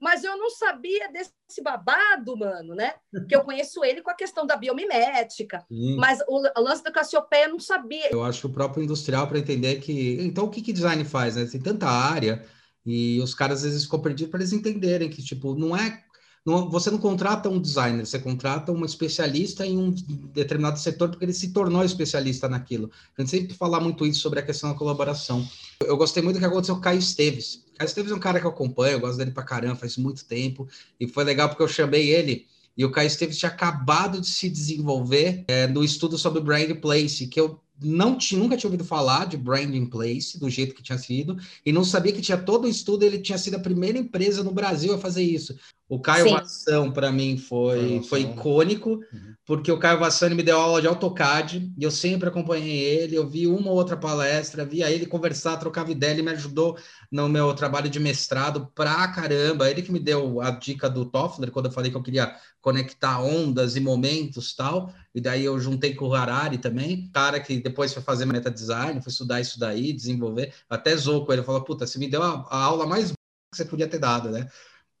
mas 0.00 0.22
eu 0.22 0.36
não 0.36 0.50
sabia 0.50 1.10
desse 1.10 1.62
babado, 1.62 2.36
mano, 2.36 2.74
né? 2.74 2.94
Porque 3.10 3.34
eu 3.34 3.42
conheço 3.42 3.84
ele 3.84 4.00
com 4.00 4.10
a 4.10 4.14
questão 4.14 4.46
da 4.46 4.56
biomimética, 4.56 5.64
Sim. 5.68 5.96
mas 5.96 6.20
o, 6.28 6.42
o, 6.56 6.62
lance 6.62 6.84
da 6.84 6.92
Cassiopeia 6.92 7.46
eu 7.46 7.50
não 7.50 7.58
sabia. 7.58 8.10
Eu 8.10 8.22
acho 8.22 8.40
que 8.40 8.46
o 8.46 8.52
próprio 8.52 8.82
industrial 8.82 9.26
para 9.26 9.38
entender 9.38 9.76
que. 9.80 10.18
Então, 10.20 10.44
o 10.44 10.50
que, 10.50 10.62
que 10.62 10.72
design 10.72 11.04
faz, 11.04 11.36
né? 11.36 11.46
Tem 11.46 11.60
tanta 11.60 11.88
área 11.88 12.44
e 12.86 13.20
os 13.20 13.34
caras 13.34 13.58
às 13.58 13.64
vezes 13.64 13.84
ficam 13.84 14.00
perdidos 14.00 14.30
para 14.30 14.40
eles 14.40 14.52
entenderem 14.52 15.10
que, 15.10 15.22
tipo, 15.22 15.54
não 15.54 15.76
é 15.76 16.04
não, 16.48 16.70
você 16.70 16.90
não 16.90 16.98
contrata 16.98 17.48
um 17.50 17.60
designer, 17.60 18.06
você 18.06 18.18
contrata 18.18 18.72
um 18.72 18.82
especialista 18.82 19.66
em 19.66 19.76
um 19.76 19.90
determinado 20.32 20.78
setor, 20.78 21.10
porque 21.10 21.24
ele 21.24 21.32
se 21.34 21.52
tornou 21.52 21.84
especialista 21.84 22.48
naquilo. 22.48 22.90
A 23.16 23.20
gente 23.20 23.30
sempre 23.30 23.54
fala 23.54 23.78
muito 23.78 24.06
isso 24.06 24.20
sobre 24.20 24.40
a 24.40 24.42
questão 24.42 24.70
da 24.70 24.78
colaboração. 24.78 25.46
Eu 25.84 25.96
gostei 25.98 26.22
muito 26.22 26.36
do 26.36 26.40
que 26.40 26.46
aconteceu 26.46 26.74
com 26.74 26.80
o 26.80 26.84
Caio 26.84 26.98
Esteves. 26.98 27.64
Caio 27.76 27.86
Esteves 27.86 28.12
é 28.12 28.14
um 28.14 28.18
cara 28.18 28.40
que 28.40 28.46
eu 28.46 28.50
acompanho, 28.50 28.94
eu 28.94 29.00
gosto 29.00 29.18
dele 29.18 29.30
pra 29.30 29.42
caramba, 29.42 29.76
faz 29.76 29.98
muito 29.98 30.24
tempo, 30.24 30.66
e 30.98 31.06
foi 31.06 31.22
legal 31.22 31.50
porque 31.50 31.62
eu 31.62 31.68
chamei 31.68 32.08
ele 32.08 32.46
e 32.76 32.84
o 32.84 32.90
Caio 32.90 33.08
Esteves 33.08 33.36
tinha 33.36 33.50
acabado 33.50 34.20
de 34.20 34.28
se 34.28 34.48
desenvolver 34.48 35.44
é, 35.48 35.66
no 35.66 35.84
estudo 35.84 36.16
sobre 36.16 36.40
brand 36.40 36.72
place, 36.80 37.26
que 37.26 37.38
eu 37.38 37.60
não 37.80 38.16
tinha, 38.16 38.40
nunca 38.40 38.56
tinha 38.56 38.68
ouvido 38.68 38.84
falar 38.84 39.26
de 39.26 39.36
branding 39.36 39.86
place 39.86 40.38
do 40.38 40.48
jeito 40.48 40.74
que 40.74 40.82
tinha 40.82 40.98
sido 40.98 41.36
e 41.64 41.72
não 41.72 41.84
sabia 41.84 42.12
que 42.12 42.20
tinha 42.20 42.38
todo 42.38 42.64
o 42.64 42.68
estudo. 42.68 43.04
Ele 43.04 43.18
tinha 43.18 43.38
sido 43.38 43.56
a 43.56 43.60
primeira 43.60 43.98
empresa 43.98 44.42
no 44.42 44.52
Brasil 44.52 44.94
a 44.94 44.98
fazer 44.98 45.22
isso. 45.22 45.56
O 45.88 45.98
Caio 45.98 46.30
Vassão, 46.30 46.92
para 46.92 47.10
mim, 47.10 47.38
foi, 47.38 48.02
foi 48.02 48.20
icônico, 48.20 48.90
uhum. 48.90 49.34
porque 49.46 49.72
o 49.72 49.78
Caio 49.78 49.98
Vassani 49.98 50.34
me 50.34 50.42
deu 50.42 50.60
aula 50.60 50.82
de 50.82 50.86
AutoCAD 50.86 51.72
e 51.78 51.82
eu 51.82 51.90
sempre 51.90 52.28
acompanhei 52.28 52.78
ele. 52.78 53.16
Eu 53.16 53.26
vi 53.26 53.46
uma 53.46 53.70
ou 53.70 53.76
outra 53.76 53.96
palestra, 53.96 54.66
via 54.66 54.90
ele 54.90 55.06
conversar, 55.06 55.56
trocava 55.56 55.90
ideia, 55.90 56.12
ele 56.12 56.20
me 56.20 56.32
ajudou 56.32 56.76
no 57.10 57.26
meu 57.26 57.54
trabalho 57.54 57.88
de 57.88 57.98
mestrado 57.98 58.70
pra 58.74 59.08
caramba. 59.08 59.70
Ele 59.70 59.80
que 59.80 59.90
me 59.90 59.98
deu 59.98 60.42
a 60.42 60.50
dica 60.50 60.90
do 60.90 61.06
Toffler, 61.06 61.50
quando 61.50 61.66
eu 61.66 61.72
falei 61.72 61.90
que 61.90 61.96
eu 61.96 62.02
queria 62.02 62.36
conectar 62.60 63.22
ondas 63.22 63.74
e 63.74 63.80
momentos 63.80 64.54
tal. 64.54 64.92
E 65.14 65.22
daí 65.22 65.42
eu 65.42 65.58
juntei 65.58 65.94
com 65.94 66.08
o 66.08 66.14
Harari 66.14 66.58
também, 66.58 67.10
cara 67.14 67.40
que 67.40 67.60
depois 67.60 67.94
foi 67.94 68.02
fazer 68.02 68.26
meta 68.26 68.50
design, 68.50 69.00
foi 69.00 69.10
estudar 69.10 69.40
isso 69.40 69.58
daí, 69.58 69.94
desenvolver. 69.94 70.52
Até 70.68 70.94
zoou 70.94 71.24
com 71.24 71.32
ele, 71.32 71.42
falou: 71.42 71.64
Puta, 71.64 71.86
você 71.86 71.98
me 71.98 72.08
deu 72.08 72.22
a, 72.22 72.46
a 72.50 72.62
aula 72.62 72.86
mais 72.86 73.10
que 73.10 73.56
você 73.56 73.64
podia 73.64 73.88
ter 73.88 73.98
dado, 73.98 74.28
né? 74.28 74.46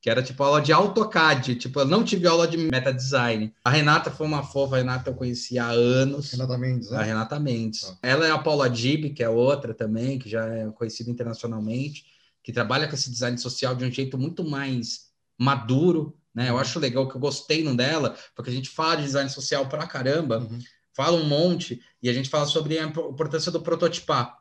Que 0.00 0.08
era 0.08 0.22
tipo 0.22 0.42
aula 0.42 0.60
de 0.60 0.72
AutoCAD, 0.72 1.56
tipo, 1.56 1.80
eu 1.80 1.84
não 1.84 2.04
tive 2.04 2.26
aula 2.26 2.46
de 2.46 2.56
meta 2.56 2.92
design. 2.92 3.52
A 3.64 3.70
Renata 3.70 4.10
foi 4.10 4.26
uma 4.26 4.42
fofa, 4.42 4.76
a 4.76 4.78
Renata 4.78 5.10
eu 5.10 5.14
conhecia 5.14 5.64
há 5.64 5.70
anos. 5.70 6.30
Renata 6.32 6.56
Mendes, 6.56 6.90
né? 6.90 6.98
A 6.98 7.02
Renata 7.02 7.40
Mendes. 7.40 7.84
Ah. 7.84 7.98
Ela 8.02 8.26
é 8.26 8.30
a 8.30 8.38
Paula 8.38 8.70
Dib, 8.70 9.12
que 9.12 9.22
é 9.22 9.28
outra 9.28 9.74
também, 9.74 10.18
que 10.18 10.28
já 10.28 10.46
é 10.46 10.70
conhecida 10.70 11.10
internacionalmente, 11.10 12.06
que 12.42 12.52
trabalha 12.52 12.86
com 12.86 12.94
esse 12.94 13.10
design 13.10 13.36
social 13.38 13.74
de 13.74 13.84
um 13.84 13.90
jeito 13.90 14.16
muito 14.16 14.48
mais 14.48 15.08
maduro, 15.36 16.16
né? 16.32 16.48
Eu 16.48 16.54
uhum. 16.54 16.60
acho 16.60 16.78
legal 16.78 17.08
que 17.08 17.16
eu 17.16 17.20
gostei 17.20 17.64
no 17.64 17.76
dela, 17.76 18.16
porque 18.36 18.50
a 18.50 18.54
gente 18.54 18.70
fala 18.70 18.96
de 18.96 19.02
design 19.02 19.28
social 19.28 19.66
pra 19.66 19.86
caramba, 19.86 20.38
uhum. 20.38 20.60
fala 20.94 21.16
um 21.16 21.24
monte, 21.24 21.82
e 22.00 22.08
a 22.08 22.12
gente 22.12 22.28
fala 22.28 22.46
sobre 22.46 22.78
a 22.78 22.84
importância 22.84 23.50
do 23.50 23.60
prototipar. 23.60 24.38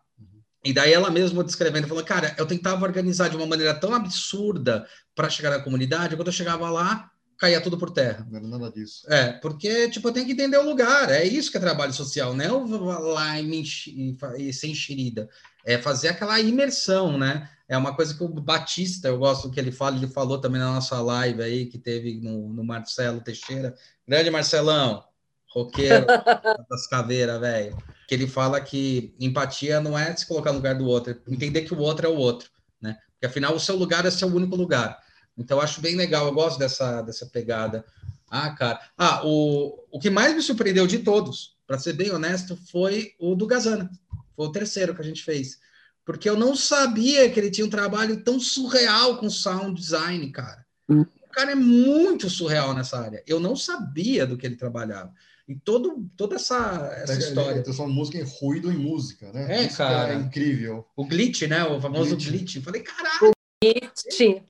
E 0.63 0.73
daí 0.73 0.91
ela 0.91 1.09
mesma 1.09 1.43
descrevendo, 1.43 1.87
falou, 1.87 2.03
cara, 2.03 2.35
eu 2.37 2.45
tentava 2.45 2.83
organizar 2.83 3.29
de 3.29 3.37
uma 3.37 3.45
maneira 3.45 3.73
tão 3.73 3.93
absurda 3.93 4.87
para 5.15 5.29
chegar 5.29 5.51
na 5.51 5.59
comunidade, 5.59 6.15
quando 6.15 6.27
eu 6.27 6.33
chegava 6.33 6.69
lá, 6.69 7.09
caía 7.37 7.61
tudo 7.61 7.77
por 7.77 7.91
terra. 7.91 8.25
Não 8.29 8.37
era 8.37 8.47
nada 8.47 8.71
disso. 8.71 9.05
É, 9.11 9.33
porque, 9.33 9.89
tipo, 9.89 10.07
eu 10.07 10.11
tenho 10.11 10.25
que 10.25 10.31
entender 10.31 10.57
o 10.57 10.65
lugar, 10.65 11.09
é 11.09 11.23
isso 11.23 11.51
que 11.51 11.57
é 11.57 11.61
trabalho 11.61 11.93
social, 11.93 12.33
não 12.33 12.43
é 12.43 12.47
eu 12.47 12.83
lá 12.83 13.39
e, 13.39 13.45
me 13.45 13.61
enxi, 13.61 14.17
e 14.37 14.51
ser 14.51 14.67
enxerida, 14.67 15.29
é 15.65 15.77
fazer 15.77 16.09
aquela 16.09 16.39
imersão, 16.39 17.17
né? 17.17 17.49
É 17.69 17.77
uma 17.77 17.93
coisa 17.93 18.13
que 18.13 18.23
o 18.23 18.29
Batista, 18.29 19.09
eu 19.09 19.17
gosto 19.17 19.51
que 19.51 19.59
ele 19.59 19.71
fala, 19.71 19.97
ele 19.97 20.07
falou 20.07 20.39
também 20.39 20.59
na 20.59 20.73
nossa 20.73 20.99
live 21.01 21.41
aí, 21.41 21.65
que 21.65 21.77
teve 21.77 22.19
no, 22.21 22.53
no 22.53 22.63
Marcelo 22.63 23.21
Teixeira, 23.21 23.75
grande 24.07 24.29
Marcelão, 24.29 25.03
roqueiro 25.49 26.05
das 26.69 26.87
caveiras, 26.87 27.39
velho 27.39 27.77
que 28.07 28.15
ele 28.15 28.25
fala 28.25 28.61
que 28.61 29.13
empatia 29.19 29.81
não 29.81 29.99
é 29.99 30.15
se 30.15 30.25
colocar 30.25 30.51
no 30.51 30.57
lugar 30.57 30.75
do 30.75 30.85
outro, 30.85 31.11
é 31.11 31.31
entender 31.31 31.63
que 31.63 31.73
o 31.73 31.79
outro 31.79 32.07
é 32.07 32.09
o 32.09 32.15
outro, 32.15 32.49
né? 32.81 32.97
Porque 33.11 33.25
afinal 33.25 33.53
o 33.53 33.59
seu 33.59 33.75
lugar 33.75 34.05
é 34.05 34.11
seu 34.11 34.29
único 34.29 34.55
lugar. 34.55 34.97
Então 35.37 35.57
eu 35.57 35.61
acho 35.61 35.81
bem 35.81 35.95
legal, 35.95 36.25
eu 36.25 36.33
gosto 36.33 36.57
dessa, 36.57 37.01
dessa 37.01 37.25
pegada. 37.25 37.85
Ah, 38.29 38.49
cara. 38.51 38.79
Ah, 38.97 39.21
o, 39.25 39.85
o 39.91 39.99
que 39.99 40.09
mais 40.09 40.33
me 40.33 40.41
surpreendeu 40.41 40.87
de 40.87 40.99
todos, 40.99 41.57
para 41.67 41.77
ser 41.77 41.93
bem 41.93 42.09
honesto, 42.11 42.57
foi 42.71 43.11
o 43.19 43.35
do 43.35 43.45
Gazana. 43.45 43.91
Foi 44.35 44.47
o 44.47 44.51
terceiro 44.51 44.95
que 44.95 45.01
a 45.01 45.05
gente 45.05 45.23
fez. 45.23 45.59
Porque 46.05 46.29
eu 46.29 46.37
não 46.37 46.55
sabia 46.55 47.29
que 47.29 47.37
ele 47.37 47.51
tinha 47.51 47.67
um 47.67 47.69
trabalho 47.69 48.23
tão 48.23 48.39
surreal 48.39 49.17
com 49.17 49.29
sound 49.29 49.79
design, 49.79 50.31
cara. 50.31 50.65
Hum. 50.87 51.01
O 51.01 51.29
cara 51.29 51.51
é 51.51 51.55
muito 51.55 52.29
surreal 52.29 52.73
nessa 52.73 52.99
área. 52.99 53.21
Eu 53.27 53.39
não 53.39 53.55
sabia 53.55 54.25
do 54.25 54.37
que 54.37 54.45
ele 54.45 54.55
trabalhava. 54.55 55.13
E 55.47 55.55
todo, 55.55 56.09
toda 56.17 56.35
essa, 56.35 56.91
essa 57.01 57.13
é, 57.13 57.17
história. 57.19 57.63
Transforma 57.63 57.93
música 57.93 58.17
em 58.17 58.23
ruído 58.23 58.69
em 58.69 58.77
música, 58.77 59.31
né? 59.31 59.61
É, 59.61 59.65
Isso 59.67 59.77
cara. 59.77 60.13
É 60.13 60.17
incrível. 60.17 60.85
O 60.95 61.05
glitch, 61.05 61.43
né? 61.43 61.63
O 61.63 61.79
famoso 61.79 62.17
glitch. 62.17 62.29
glitch. 62.29 62.63
Falei, 62.63 62.81
caralho. 62.81 63.31
Glitch. 63.63 64.43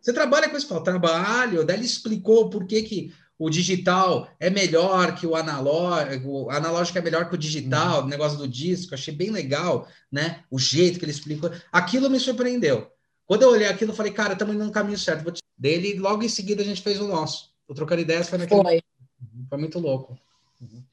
Você 0.00 0.12
trabalha 0.12 0.50
com 0.50 0.56
isso? 0.56 0.68
Fala, 0.68 0.84
trabalho. 0.84 1.64
Daí 1.64 1.76
ele 1.76 1.86
explicou 1.86 2.50
por 2.50 2.66
que, 2.66 2.82
que 2.82 3.14
o 3.38 3.48
digital 3.48 4.28
é 4.38 4.50
melhor 4.50 5.14
que 5.14 5.26
o 5.26 5.34
analógico, 5.34 6.28
o 6.28 6.50
analógico 6.50 6.98
é 6.98 7.00
melhor 7.00 7.28
que 7.28 7.34
o 7.34 7.38
digital, 7.38 8.00
uhum. 8.00 8.06
o 8.06 8.08
negócio 8.08 8.36
do 8.36 8.46
disco, 8.46 8.94
achei 8.94 9.14
bem 9.14 9.30
legal, 9.30 9.88
né? 10.10 10.44
O 10.50 10.58
jeito 10.58 10.98
que 10.98 11.04
ele 11.04 11.12
explicou. 11.12 11.50
Aquilo 11.72 12.10
me 12.10 12.20
surpreendeu. 12.20 12.88
Quando 13.24 13.42
eu 13.42 13.50
olhei 13.50 13.68
aquilo, 13.68 13.92
eu 13.92 13.96
falei, 13.96 14.12
cara, 14.12 14.34
estamos 14.34 14.54
indo 14.54 14.64
no 14.64 14.70
caminho 14.70 14.98
certo. 14.98 15.32
Dele, 15.56 15.98
logo 15.98 16.22
em 16.22 16.28
seguida, 16.28 16.62
a 16.62 16.64
gente 16.64 16.82
fez 16.82 17.00
o 17.00 17.08
nosso. 17.08 17.52
O 17.66 17.74
Trocando 17.74 18.02
Ideias 18.02 18.28
foi 18.28 18.38
naquele. 18.38 18.62
Foi. 18.62 18.82
Foi 19.48 19.58
muito 19.58 19.78
louco. 19.78 20.18
Uhum. 20.62 20.84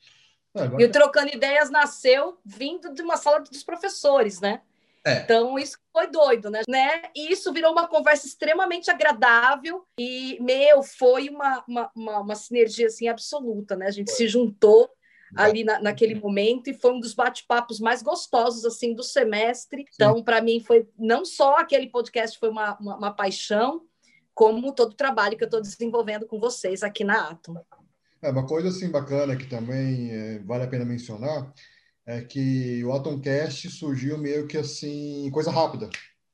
É, 0.56 0.82
e 0.82 0.86
o 0.86 0.92
Trocando 0.92 1.34
Ideias 1.34 1.70
nasceu 1.70 2.40
vindo 2.44 2.94
de 2.94 3.02
uma 3.02 3.18
sala 3.18 3.40
dos 3.40 3.64
professores, 3.64 4.42
né? 4.42 4.62
É. 5.06 5.20
Então, 5.20 5.58
isso 5.58 5.78
foi 5.94 6.08
doido, 6.08 6.50
né? 6.50 6.62
né? 6.68 7.04
E 7.16 7.32
isso 7.32 7.54
virou 7.54 7.72
uma 7.72 7.88
conversa 7.88 8.28
extremamente 8.28 8.92
agradável 8.92 9.86
e, 9.98 10.38
meu, 10.42 10.84
foi 10.84 11.30
uma, 11.30 11.64
uma, 11.68 11.92
uma, 11.96 12.20
uma 12.20 12.36
sinergia, 12.36 12.88
assim, 12.88 13.08
absoluta, 13.08 13.76
né? 13.76 13.88
A 13.88 13.92
gente 13.92 14.10
foi. 14.10 14.18
se 14.18 14.28
juntou 14.28 14.90
ali 15.36 15.64
na, 15.64 15.80
naquele 15.80 16.16
momento 16.16 16.70
e 16.70 16.74
foi 16.74 16.92
um 16.92 17.00
dos 17.00 17.14
bate-papos 17.14 17.80
mais 17.80 18.02
gostosos, 18.02 18.66
assim, 18.66 18.94
do 18.94 19.04
semestre. 19.04 19.86
Então, 19.94 20.24
para 20.24 20.42
mim, 20.42 20.60
foi 20.60 20.88
não 20.98 21.24
só 21.24 21.58
aquele 21.58 21.88
podcast 21.88 22.38
foi 22.38 22.50
uma, 22.50 22.78
uma, 22.80 22.98
uma 22.98 23.14
paixão, 23.14 23.84
como 24.34 24.74
todo 24.74 24.92
o 24.92 24.96
trabalho 24.96 25.38
que 25.38 25.44
eu 25.44 25.48
estou 25.48 25.62
desenvolvendo 25.62 26.26
com 26.26 26.40
vocês 26.40 26.84
aqui 26.84 27.04
na 27.04 27.30
Atom. 27.30 27.64
É, 28.22 28.30
uma 28.30 28.46
coisa 28.46 28.70
assim 28.70 28.90
bacana 28.90 29.36
que 29.36 29.46
também 29.46 30.12
é, 30.12 30.40
vale 30.40 30.64
a 30.64 30.68
pena 30.68 30.86
mencionar 30.86 31.54
é 32.06 32.22
que 32.22 32.84
o 32.84 32.92
Atomcast 32.92 33.70
surgiu 33.70 34.18
meio 34.18 34.48
que 34.48 34.58
assim, 34.58 35.30
coisa 35.32 35.52
rápida, 35.52 35.90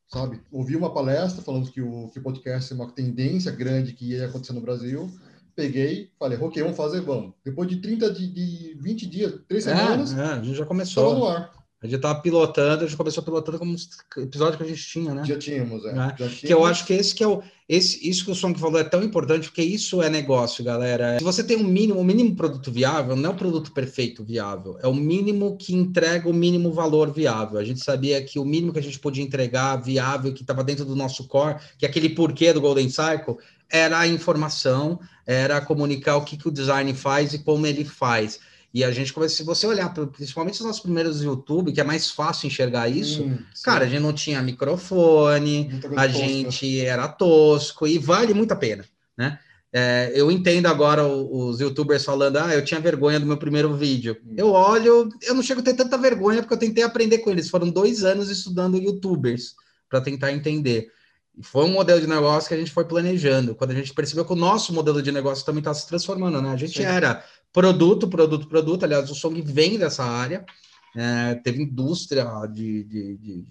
sabe? 0.07 0.41
Ouvi 0.51 0.75
uma 0.75 0.93
palestra 0.93 1.43
falando 1.43 1.69
que 1.69 1.81
o, 1.81 2.09
que 2.09 2.19
o 2.19 2.23
podcast 2.23 2.71
é 2.71 2.75
uma 2.75 2.91
tendência 2.91 3.51
grande 3.51 3.93
que 3.93 4.11
ia 4.11 4.25
acontecer 4.25 4.53
no 4.53 4.61
Brasil. 4.61 5.11
Peguei, 5.53 6.11
falei, 6.17 6.37
ok, 6.37 6.61
vamos 6.63 6.77
fazer, 6.77 7.01
vamos. 7.01 7.33
Depois 7.43 7.67
de 7.67 7.81
30, 7.81 8.11
de, 8.11 8.27
de 8.27 8.77
20 8.79 9.05
dias, 9.05 9.39
três 9.47 9.67
é, 9.67 9.75
semanas, 9.75 10.17
é, 10.17 10.21
a 10.21 10.41
gente 10.41 10.55
já 10.55 10.65
começou. 10.65 11.19
no 11.19 11.27
ar. 11.27 11.64
A 11.81 11.87
gente 11.87 11.97
estava 11.97 12.19
pilotando, 12.19 12.83
a 12.83 12.87
gente 12.87 12.97
começou 12.97 13.21
pilotando 13.21 13.59
como 13.59 13.75
episódio 14.17 14.57
que 14.57 14.63
a 14.63 14.67
gente 14.67 14.83
tinha, 14.83 15.13
né? 15.13 15.23
Já 15.25 15.37
tínhamos, 15.37 15.85
é. 15.85 15.93
Né? 15.93 16.07
Já 16.07 16.15
tínhamos. 16.15 16.39
Que 16.39 16.53
eu 16.53 16.65
acho 16.65 16.85
que 16.85 16.93
esse 16.93 17.13
que 17.13 17.23
é 17.23 17.27
o. 17.27 17.43
Esse, 17.67 18.07
isso 18.07 18.25
que 18.25 18.31
o 18.31 18.35
Song 18.35 18.59
falou 18.59 18.79
é 18.79 18.83
tão 18.83 19.03
importante, 19.03 19.47
porque 19.47 19.63
isso 19.63 20.01
é 20.01 20.09
negócio, 20.09 20.63
galera. 20.63 21.17
Se 21.17 21.23
você 21.23 21.43
tem 21.43 21.57
um 21.57 21.63
mínimo, 21.63 21.99
o 21.99 22.01
um 22.01 22.05
mínimo 22.05 22.35
produto 22.35 22.71
viável, 22.71 23.15
não 23.15 23.31
é 23.31 23.33
o 23.33 23.35
produto 23.35 23.71
perfeito 23.71 24.23
viável, 24.23 24.77
é 24.81 24.87
o 24.87 24.93
mínimo 24.93 25.57
que 25.57 25.75
entrega 25.75 26.29
o 26.29 26.33
mínimo 26.33 26.71
valor 26.71 27.11
viável. 27.11 27.59
A 27.59 27.63
gente 27.63 27.83
sabia 27.83 28.23
que 28.23 28.37
o 28.37 28.45
mínimo 28.45 28.71
que 28.71 28.79
a 28.79 28.83
gente 28.83 28.99
podia 28.99 29.23
entregar 29.23 29.77
viável, 29.77 30.31
que 30.31 30.41
estava 30.41 30.63
dentro 30.63 30.85
do 30.85 30.95
nosso 30.95 31.27
core, 31.27 31.57
que 31.77 31.85
é 31.85 31.89
aquele 31.89 32.09
porquê 32.09 32.53
do 32.53 32.61
Golden 32.61 32.89
Cycle, 32.89 33.37
era 33.69 33.99
a 33.99 34.07
informação, 34.07 34.99
era 35.25 35.59
comunicar 35.59 36.17
o 36.17 36.23
que, 36.23 36.37
que 36.37 36.47
o 36.47 36.51
design 36.51 36.93
faz 36.93 37.33
e 37.33 37.39
como 37.39 37.65
ele 37.65 37.83
faz. 37.83 38.39
E 38.75 38.83
a 38.83 38.91
gente 38.91 39.13
começa, 39.13 39.33
se 39.33 39.43
você 39.43 39.65
olhar, 39.65 39.93
principalmente 39.93 40.55
os 40.55 40.65
nossos 40.65 40.81
primeiros 40.81 41.23
YouTube, 41.23 41.71
que 41.71 41.79
é 41.79 41.83
mais 41.85 42.11
fácil 42.11 42.47
enxergar 42.47 42.89
isso, 42.89 43.23
hum, 43.23 43.37
cara, 43.63 43.85
a 43.85 43.87
gente 43.87 44.01
não 44.01 44.11
tinha 44.11 44.41
microfone, 44.41 45.79
a 45.95 46.09
gente 46.09 46.81
era 46.81 47.07
tosco, 47.07 47.87
e 47.87 47.97
vale 47.97 48.33
muito 48.33 48.51
a 48.51 48.55
pena, 48.57 48.83
né? 49.17 49.39
É, 49.71 50.11
eu 50.13 50.29
entendo 50.29 50.65
agora 50.65 51.07
os 51.07 51.61
youtubers 51.61 52.03
falando, 52.03 52.35
ah, 52.35 52.53
eu 52.53 52.65
tinha 52.65 52.81
vergonha 52.81 53.17
do 53.17 53.25
meu 53.25 53.37
primeiro 53.37 53.73
vídeo. 53.73 54.17
Hum. 54.27 54.33
Eu 54.35 54.51
olho, 54.51 55.07
eu 55.21 55.33
não 55.33 55.41
chego 55.41 55.61
a 55.61 55.63
ter 55.63 55.73
tanta 55.73 55.97
vergonha 55.97 56.41
porque 56.41 56.53
eu 56.53 56.59
tentei 56.59 56.83
aprender 56.83 57.19
com 57.19 57.29
eles. 57.29 57.49
Foram 57.49 57.69
dois 57.69 58.03
anos 58.03 58.29
estudando 58.29 58.77
youtubers 58.77 59.55
para 59.89 60.01
tentar 60.01 60.33
entender. 60.33 60.91
E 61.37 61.43
foi 61.43 61.63
um 61.63 61.71
modelo 61.71 62.01
de 62.01 62.07
negócio 62.07 62.49
que 62.49 62.53
a 62.53 62.57
gente 62.57 62.71
foi 62.71 62.83
planejando. 62.83 63.55
Quando 63.55 63.71
a 63.71 63.75
gente 63.75 63.93
percebeu 63.93 64.25
que 64.25 64.33
o 64.33 64.37
nosso 64.37 64.73
modelo 64.73 65.01
de 65.01 65.13
negócio 65.13 65.45
também 65.45 65.59
está 65.59 65.73
se 65.73 65.87
transformando, 65.87 66.41
né? 66.41 66.49
A 66.49 66.57
gente 66.57 66.77
Sim. 66.77 66.85
era 66.85 67.23
Produto, 67.55 68.09
produto, 68.09 68.47
produto. 68.49 68.83
Aliás, 68.83 69.09
o 69.09 69.15
Song 69.15 69.41
vem 69.41 69.79
dessa 69.79 70.03
área. 70.03 70.45
É, 70.93 71.35
teve 71.35 71.63
indústria 71.63 72.25
de, 72.51 72.83
de, 72.83 73.17
de, 73.17 73.45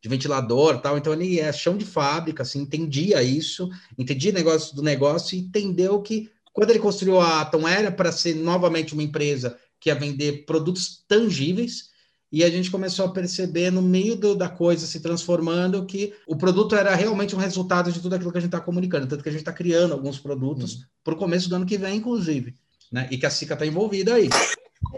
de, 0.00 0.08
ventilador 0.08 0.80
tal. 0.80 0.96
Então, 0.96 1.12
ele 1.12 1.38
é 1.38 1.52
chão 1.52 1.76
de 1.76 1.84
fábrica, 1.84 2.42
assim, 2.42 2.62
entendia 2.62 3.22
isso, 3.22 3.68
entendia 3.98 4.32
negócio 4.32 4.74
do 4.74 4.82
negócio 4.82 5.36
e 5.36 5.40
entendeu 5.40 6.00
que 6.00 6.30
quando 6.54 6.70
ele 6.70 6.78
construiu 6.78 7.20
a 7.20 7.42
Atom 7.42 7.68
era 7.68 7.92
para 7.92 8.10
ser 8.10 8.34
novamente 8.34 8.94
uma 8.94 9.02
empresa 9.02 9.58
que 9.78 9.90
ia 9.90 9.94
vender 9.94 10.46
produtos 10.46 11.04
tangíveis. 11.06 11.90
E 12.32 12.42
a 12.42 12.50
gente 12.50 12.70
começou 12.70 13.04
a 13.04 13.12
perceber 13.12 13.70
no 13.70 13.82
meio 13.82 14.16
do, 14.16 14.34
da 14.34 14.48
coisa 14.48 14.86
se 14.86 15.00
transformando 15.00 15.84
que 15.84 16.14
o 16.26 16.34
produto 16.34 16.74
era 16.74 16.94
realmente 16.94 17.36
um 17.36 17.38
resultado 17.38 17.92
de 17.92 18.00
tudo 18.00 18.14
aquilo 18.14 18.32
que 18.32 18.38
a 18.38 18.40
gente 18.40 18.48
está 18.54 18.60
comunicando. 18.60 19.06
Tanto 19.06 19.22
que 19.22 19.28
a 19.28 19.32
gente 19.32 19.42
está 19.42 19.52
criando 19.52 19.92
alguns 19.92 20.18
produtos 20.18 20.76
uhum. 20.76 20.82
para 21.04 21.14
o 21.14 21.18
começo 21.18 21.48
do 21.50 21.56
ano 21.56 21.66
que 21.66 21.76
vem, 21.76 21.98
inclusive 21.98 22.54
né? 22.90 23.08
E 23.10 23.18
que 23.18 23.26
a 23.26 23.30
Sica 23.30 23.54
está 23.54 23.66
envolvida 23.66 24.14
aí. 24.14 24.28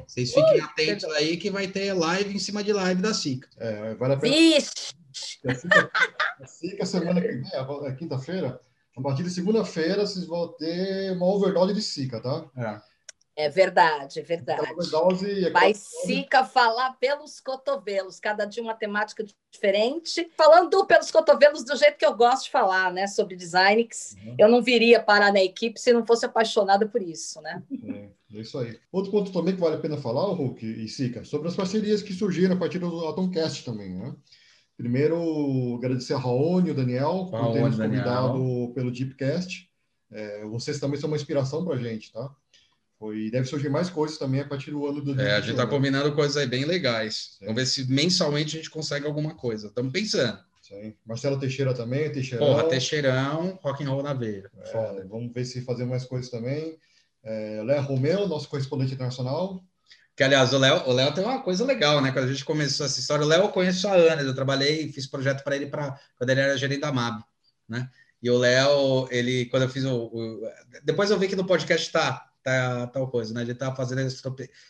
Vocês 0.06 0.32
fiquem 0.32 0.60
atentos 0.60 1.04
aí 1.12 1.36
que 1.36 1.50
vai 1.50 1.66
ter 1.66 1.92
live 1.92 2.34
em 2.34 2.38
cima 2.38 2.62
de 2.62 2.72
live 2.72 3.00
da 3.00 3.14
Sica. 3.14 3.48
É, 3.58 3.94
vale 3.94 4.14
a 4.14 4.16
pena. 4.16 4.34
Vixe! 4.34 4.94
A 5.46 5.54
Sica, 5.54 5.90
a 6.42 6.46
Sica 6.46 6.86
semana 6.86 7.20
que 7.20 7.28
vem, 7.28 7.50
é 7.84 7.92
quinta-feira, 7.92 8.60
a 8.96 9.00
partir 9.00 9.22
de 9.22 9.30
segunda-feira, 9.30 10.06
vocês 10.06 10.26
vão 10.26 10.48
ter 10.48 11.12
uma 11.12 11.26
overdose 11.26 11.74
de 11.74 11.82
Sica, 11.82 12.20
tá? 12.20 12.44
É. 12.56 12.80
É 13.38 13.48
verdade, 13.48 14.18
é 14.18 14.22
verdade. 14.24 14.62
Vai 15.52 15.72
Sica 15.72 16.44
falar 16.44 16.94
pelos 16.94 17.38
cotovelos, 17.38 18.18
cada 18.18 18.44
dia 18.44 18.60
uma 18.60 18.74
temática 18.74 19.24
diferente. 19.48 20.28
Falando 20.36 20.84
pelos 20.84 21.08
cotovelos 21.12 21.62
do 21.62 21.76
jeito 21.76 21.96
que 21.96 22.04
eu 22.04 22.16
gosto 22.16 22.46
de 22.46 22.50
falar, 22.50 22.92
né? 22.92 23.06
Sobre 23.06 23.36
design, 23.36 23.88
uhum. 24.24 24.34
eu 24.36 24.48
não 24.48 24.60
viria 24.60 25.00
parar 25.00 25.32
na 25.32 25.40
equipe 25.40 25.78
se 25.78 25.92
não 25.92 26.04
fosse 26.04 26.26
apaixonada 26.26 26.88
por 26.88 27.00
isso, 27.00 27.40
né? 27.40 27.62
É, 27.84 28.38
é 28.38 28.40
isso 28.40 28.58
aí. 28.58 28.76
Outro 28.90 29.12
ponto 29.12 29.32
também 29.32 29.54
que 29.54 29.60
vale 29.60 29.76
a 29.76 29.80
pena 29.80 29.96
falar, 29.96 30.24
Hulk 30.32 30.66
e 30.66 30.88
Sica, 30.88 31.22
sobre 31.22 31.46
as 31.46 31.54
parcerias 31.54 32.02
que 32.02 32.12
surgiram 32.12 32.56
a 32.56 32.58
partir 32.58 32.80
do 32.80 33.06
Atomcast 33.06 33.64
também, 33.64 33.94
né? 33.94 34.16
Primeiro, 34.76 35.76
agradecer 35.76 36.14
a 36.14 36.18
Raoni 36.18 36.70
e 36.70 36.72
o 36.72 36.74
Daniel 36.74 37.28
por 37.30 37.52
terem 37.52 37.68
nos 37.68 37.76
convidado 37.76 38.72
pelo 38.74 38.90
Deepcast. 38.90 39.70
É, 40.10 40.44
vocês 40.46 40.80
também 40.80 40.98
são 40.98 41.08
uma 41.08 41.16
inspiração 41.16 41.64
para 41.64 41.76
a 41.76 41.78
gente, 41.78 42.12
tá? 42.12 42.34
Foi, 42.98 43.30
deve 43.30 43.46
surgir 43.46 43.68
mais 43.68 43.88
coisas 43.88 44.18
também 44.18 44.40
a 44.40 44.44
partir 44.44 44.72
do 44.72 44.84
ano 44.86 45.00
do 45.00 45.20
É, 45.20 45.36
a 45.36 45.40
gente 45.40 45.52
está 45.52 45.66
combinando 45.66 46.12
coisas 46.14 46.36
aí 46.36 46.46
bem 46.46 46.64
legais. 46.64 47.36
Sim. 47.38 47.46
Vamos 47.46 47.62
ver 47.62 47.66
se 47.66 47.88
mensalmente 47.88 48.56
a 48.56 48.58
gente 48.58 48.70
consegue 48.70 49.06
alguma 49.06 49.34
coisa. 49.36 49.68
Estamos 49.68 49.92
pensando. 49.92 50.38
Sim. 50.60 50.94
Marcelo 51.06 51.38
Teixeira 51.38 51.72
também, 51.72 52.10
Teixeirão. 52.10 52.46
Porra, 52.46 52.64
Teixeirão, 52.64 53.58
rock 53.62 53.84
and 53.84 53.88
roll 53.88 54.02
na 54.02 54.14
veia. 54.14 54.50
É, 54.56 55.04
vamos 55.04 55.32
ver 55.32 55.44
se 55.44 55.62
fazer 55.62 55.84
mais 55.84 56.04
coisas 56.04 56.28
também. 56.28 56.76
É, 57.22 57.62
Léo 57.64 57.82
Romeu, 57.82 58.28
nosso 58.28 58.48
correspondente 58.48 58.94
internacional. 58.94 59.62
Que, 60.16 60.24
aliás, 60.24 60.52
o 60.52 60.58
Léo, 60.58 60.88
o 60.88 60.92
Léo 60.92 61.14
tem 61.14 61.22
uma 61.22 61.40
coisa 61.40 61.64
legal, 61.64 62.02
né? 62.02 62.10
Quando 62.10 62.24
a 62.24 62.32
gente 62.32 62.44
começou 62.44 62.84
essa 62.84 62.98
história, 62.98 63.24
o 63.24 63.28
Léo 63.28 63.44
eu 63.44 63.48
conheço 63.50 63.86
há 63.86 63.94
anos. 63.94 64.24
Eu 64.24 64.34
trabalhei, 64.34 64.92
fiz 64.92 65.06
projeto 65.06 65.44
para 65.44 65.54
ele 65.54 65.66
pra, 65.66 65.96
quando 66.16 66.30
ele 66.30 66.40
era 66.40 66.58
gerente 66.58 66.80
da 66.80 66.90
MAB, 66.90 67.22
né? 67.68 67.88
E 68.20 68.28
o 68.28 68.36
Léo, 68.36 69.06
ele, 69.12 69.46
quando 69.46 69.62
eu 69.62 69.68
fiz 69.68 69.84
o, 69.84 70.06
o, 70.06 70.42
Depois 70.82 71.10
eu 71.12 71.18
vi 71.18 71.28
que 71.28 71.36
no 71.36 71.46
podcast 71.46 71.92
tá 71.92 72.27
tá, 72.42 72.86
tal 72.88 73.08
coisa, 73.08 73.34
né? 73.34 73.42
Ele 73.42 73.52
estava 73.52 73.74
fazendo 73.74 74.06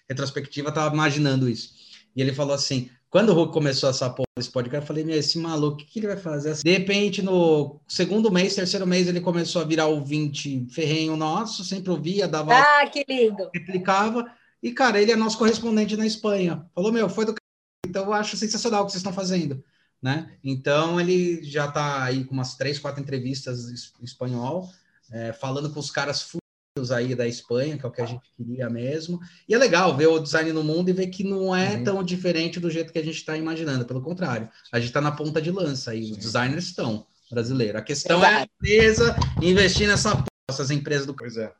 retrospectiva, 0.08 0.68
estava 0.68 0.94
imaginando 0.94 1.48
isso. 1.48 1.72
E 2.14 2.20
ele 2.20 2.32
falou 2.32 2.54
assim: 2.54 2.90
quando 3.10 3.30
o 3.30 3.34
Hulk 3.34 3.52
começou 3.52 3.88
essa 3.88 4.10
porra 4.10 4.26
desse 4.36 4.50
podcast, 4.50 4.82
eu 4.82 4.86
falei, 4.86 5.04
meu, 5.04 5.16
esse 5.16 5.38
maluco, 5.38 5.74
o 5.74 5.76
que, 5.78 5.86
que, 5.86 5.98
ele 6.00 6.08
vai 6.08 6.16
fazer? 6.16 6.54
De 6.56 6.70
repente, 6.70 7.22
no 7.22 7.80
segundo 7.88 8.30
mês, 8.30 8.54
terceiro 8.54 8.86
mês, 8.86 9.08
ele 9.08 9.20
começou 9.20 9.62
a 9.62 9.64
virar 9.64 9.86
ouvinte 9.86 10.66
ferrenho 10.70 11.16
nosso, 11.16 11.64
sempre 11.64 11.90
ouvia, 11.90 12.28
dava. 12.28 12.54
Ah, 12.54 12.86
que 12.86 13.04
lindo! 13.08 13.50
Replicava. 13.54 14.30
E, 14.62 14.72
cara, 14.72 15.00
ele 15.00 15.12
é 15.12 15.16
nosso 15.16 15.38
correspondente 15.38 15.96
na 15.96 16.06
Espanha. 16.06 16.66
Falou, 16.74 16.92
meu, 16.92 17.08
foi 17.08 17.24
do 17.24 17.34
então 17.86 18.04
eu 18.04 18.12
acho 18.12 18.36
sensacional 18.36 18.82
o 18.82 18.86
que 18.86 18.92
vocês 18.92 19.00
estão 19.00 19.12
fazendo, 19.12 19.64
né? 20.02 20.36
Então 20.44 21.00
ele 21.00 21.42
já 21.42 21.66
está 21.66 22.04
aí 22.04 22.24
com 22.24 22.34
umas 22.34 22.54
três, 22.56 22.78
quatro 22.78 23.00
entrevistas 23.00 23.70
em 24.00 24.04
espanhol, 24.04 24.68
é, 25.10 25.32
falando 25.32 25.72
com 25.72 25.80
os 25.80 25.90
caras 25.90 26.22
aí 26.90 27.14
da 27.14 27.26
Espanha, 27.26 27.76
que 27.76 27.84
é 27.84 27.88
o 27.88 27.92
que 27.92 28.00
a 28.00 28.06
gente 28.06 28.22
queria 28.36 28.68
mesmo. 28.70 29.20
E 29.48 29.54
é 29.54 29.58
legal 29.58 29.96
ver 29.96 30.06
o 30.06 30.18
design 30.18 30.52
no 30.52 30.62
mundo 30.64 30.88
e 30.88 30.92
ver 30.92 31.08
que 31.08 31.24
não 31.24 31.54
é 31.54 31.76
uhum. 31.76 31.84
tão 31.84 32.02
diferente 32.02 32.60
do 32.60 32.70
jeito 32.70 32.92
que 32.92 32.98
a 32.98 33.04
gente 33.04 33.16
está 33.16 33.36
imaginando. 33.36 33.84
Pelo 33.84 34.00
contrário, 34.00 34.48
a 34.72 34.78
gente 34.78 34.88
está 34.88 35.00
na 35.00 35.12
ponta 35.12 35.40
de 35.40 35.50
lança 35.50 35.94
e 35.94 36.10
os 36.10 36.16
designers 36.16 36.64
estão 36.64 37.06
brasileiros. 37.30 37.80
A 37.80 37.84
questão 37.84 38.24
é 38.24 38.34
a 38.34 38.42
empresa 38.42 39.16
investir 39.42 39.86
nessa 39.86 40.24
essas 40.48 40.70
empresas 40.70 41.06
do. 41.06 41.14
Pois 41.14 41.36
é. 41.36 41.52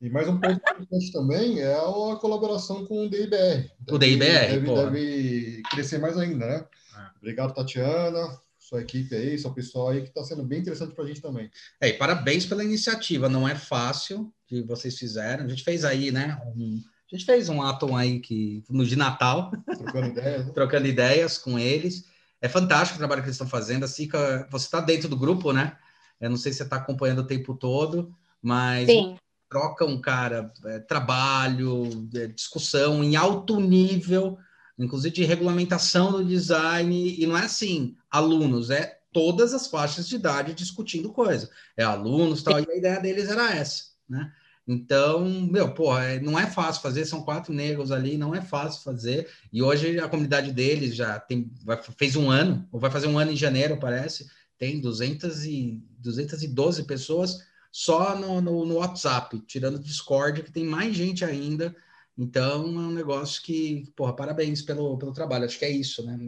E 0.00 0.10
mais 0.10 0.28
um 0.28 0.38
ponto 0.38 0.52
importante 0.52 1.10
também 1.10 1.60
é 1.60 1.74
a 1.74 2.16
colaboração 2.20 2.84
com 2.84 3.06
o 3.06 3.10
DIBR. 3.10 3.70
o 3.90 3.98
DIBR, 3.98 4.60
deve, 4.60 4.74
deve, 4.74 5.62
crescer 5.70 5.98
mais 5.98 6.18
ainda, 6.18 6.46
né? 6.46 6.66
É. 6.96 7.18
Obrigado, 7.18 7.54
Tatiana 7.54 8.45
sua 8.66 8.80
equipe 8.80 9.14
aí, 9.14 9.38
seu 9.38 9.52
pessoal 9.52 9.90
aí, 9.90 10.02
que 10.02 10.08
está 10.08 10.24
sendo 10.24 10.42
bem 10.42 10.58
interessante 10.58 10.92
para 10.92 11.04
a 11.04 11.06
gente 11.06 11.22
também. 11.22 11.48
É, 11.80 11.88
e 11.88 11.92
parabéns 11.92 12.44
pela 12.44 12.64
iniciativa, 12.64 13.28
não 13.28 13.48
é 13.48 13.54
fácil 13.54 14.34
que 14.44 14.60
vocês 14.62 14.98
fizeram. 14.98 15.44
A 15.44 15.48
gente 15.48 15.62
fez 15.62 15.84
aí, 15.84 16.10
né? 16.10 16.36
Um, 16.46 16.82
a 17.12 17.14
gente 17.14 17.24
fez 17.24 17.48
um 17.48 17.62
atom 17.62 17.96
aí 17.96 18.18
que 18.18 18.64
no 18.68 18.84
de 18.84 18.96
Natal, 18.96 19.52
trocando 19.76 20.08
ideias, 20.08 20.46
né? 20.46 20.50
trocando 20.54 20.86
ideias 20.88 21.38
com 21.38 21.56
eles. 21.56 22.06
É 22.42 22.48
fantástico 22.48 22.96
o 22.96 22.98
trabalho 22.98 23.22
que 23.22 23.28
eles 23.28 23.36
estão 23.36 23.48
fazendo. 23.48 23.84
A 23.84 23.88
Cica, 23.88 24.48
você 24.50 24.66
está 24.66 24.80
dentro 24.80 25.08
do 25.08 25.16
grupo, 25.16 25.52
né? 25.52 25.78
Eu 26.20 26.28
não 26.28 26.36
sei 26.36 26.50
se 26.50 26.58
você 26.58 26.64
está 26.64 26.74
acompanhando 26.74 27.20
o 27.20 27.26
tempo 27.26 27.54
todo, 27.54 28.12
mas 28.42 28.90
Sim. 28.90 29.16
trocam, 29.48 30.00
cara, 30.00 30.52
é, 30.64 30.80
trabalho, 30.80 32.08
é, 32.16 32.26
discussão 32.26 33.04
em 33.04 33.14
alto 33.14 33.60
nível 33.60 34.36
inclusive 34.78 35.14
de 35.14 35.24
regulamentação 35.24 36.12
do 36.12 36.24
design, 36.24 37.16
e 37.18 37.26
não 37.26 37.36
é 37.36 37.44
assim, 37.44 37.96
alunos, 38.10 38.70
é 38.70 38.98
todas 39.12 39.54
as 39.54 39.66
faixas 39.66 40.08
de 40.08 40.16
idade 40.16 40.54
discutindo 40.54 41.10
coisa. 41.10 41.48
É 41.76 41.82
alunos 41.82 42.42
tal, 42.42 42.60
e 42.60 42.66
a 42.70 42.76
ideia 42.76 43.00
deles 43.00 43.28
era 43.28 43.54
essa, 43.54 43.84
né? 44.08 44.30
Então, 44.68 45.24
meu, 45.48 45.72
porra, 45.72 46.02
é, 46.04 46.20
não 46.20 46.36
é 46.36 46.46
fácil 46.46 46.82
fazer, 46.82 47.04
são 47.04 47.22
quatro 47.22 47.54
negros 47.54 47.92
ali, 47.92 48.18
não 48.18 48.34
é 48.34 48.42
fácil 48.42 48.82
fazer. 48.82 49.28
E 49.52 49.62
hoje 49.62 49.98
a 50.00 50.08
comunidade 50.08 50.52
deles 50.52 50.94
já 50.94 51.20
tem, 51.20 51.52
vai, 51.64 51.80
fez 51.96 52.16
um 52.16 52.28
ano, 52.28 52.68
ou 52.72 52.80
vai 52.80 52.90
fazer 52.90 53.06
um 53.06 53.18
ano 53.18 53.30
em 53.30 53.36
janeiro, 53.36 53.78
parece, 53.78 54.28
tem 54.58 54.80
200 54.80 55.44
e, 55.44 55.80
212 56.00 56.82
pessoas 56.82 57.38
só 57.70 58.18
no, 58.18 58.40
no, 58.40 58.66
no 58.66 58.74
WhatsApp, 58.76 59.40
tirando 59.46 59.76
o 59.76 59.82
Discord, 59.82 60.42
que 60.42 60.50
tem 60.50 60.64
mais 60.64 60.96
gente 60.96 61.24
ainda 61.24 61.74
então, 62.18 62.64
é 62.64 62.66
um 62.66 62.92
negócio 62.92 63.42
que, 63.42 63.84
porra, 63.94 64.14
parabéns 64.14 64.62
pelo, 64.62 64.96
pelo 64.96 65.12
trabalho. 65.12 65.44
Acho 65.44 65.58
que 65.58 65.66
é 65.66 65.70
isso, 65.70 66.04
né? 66.06 66.18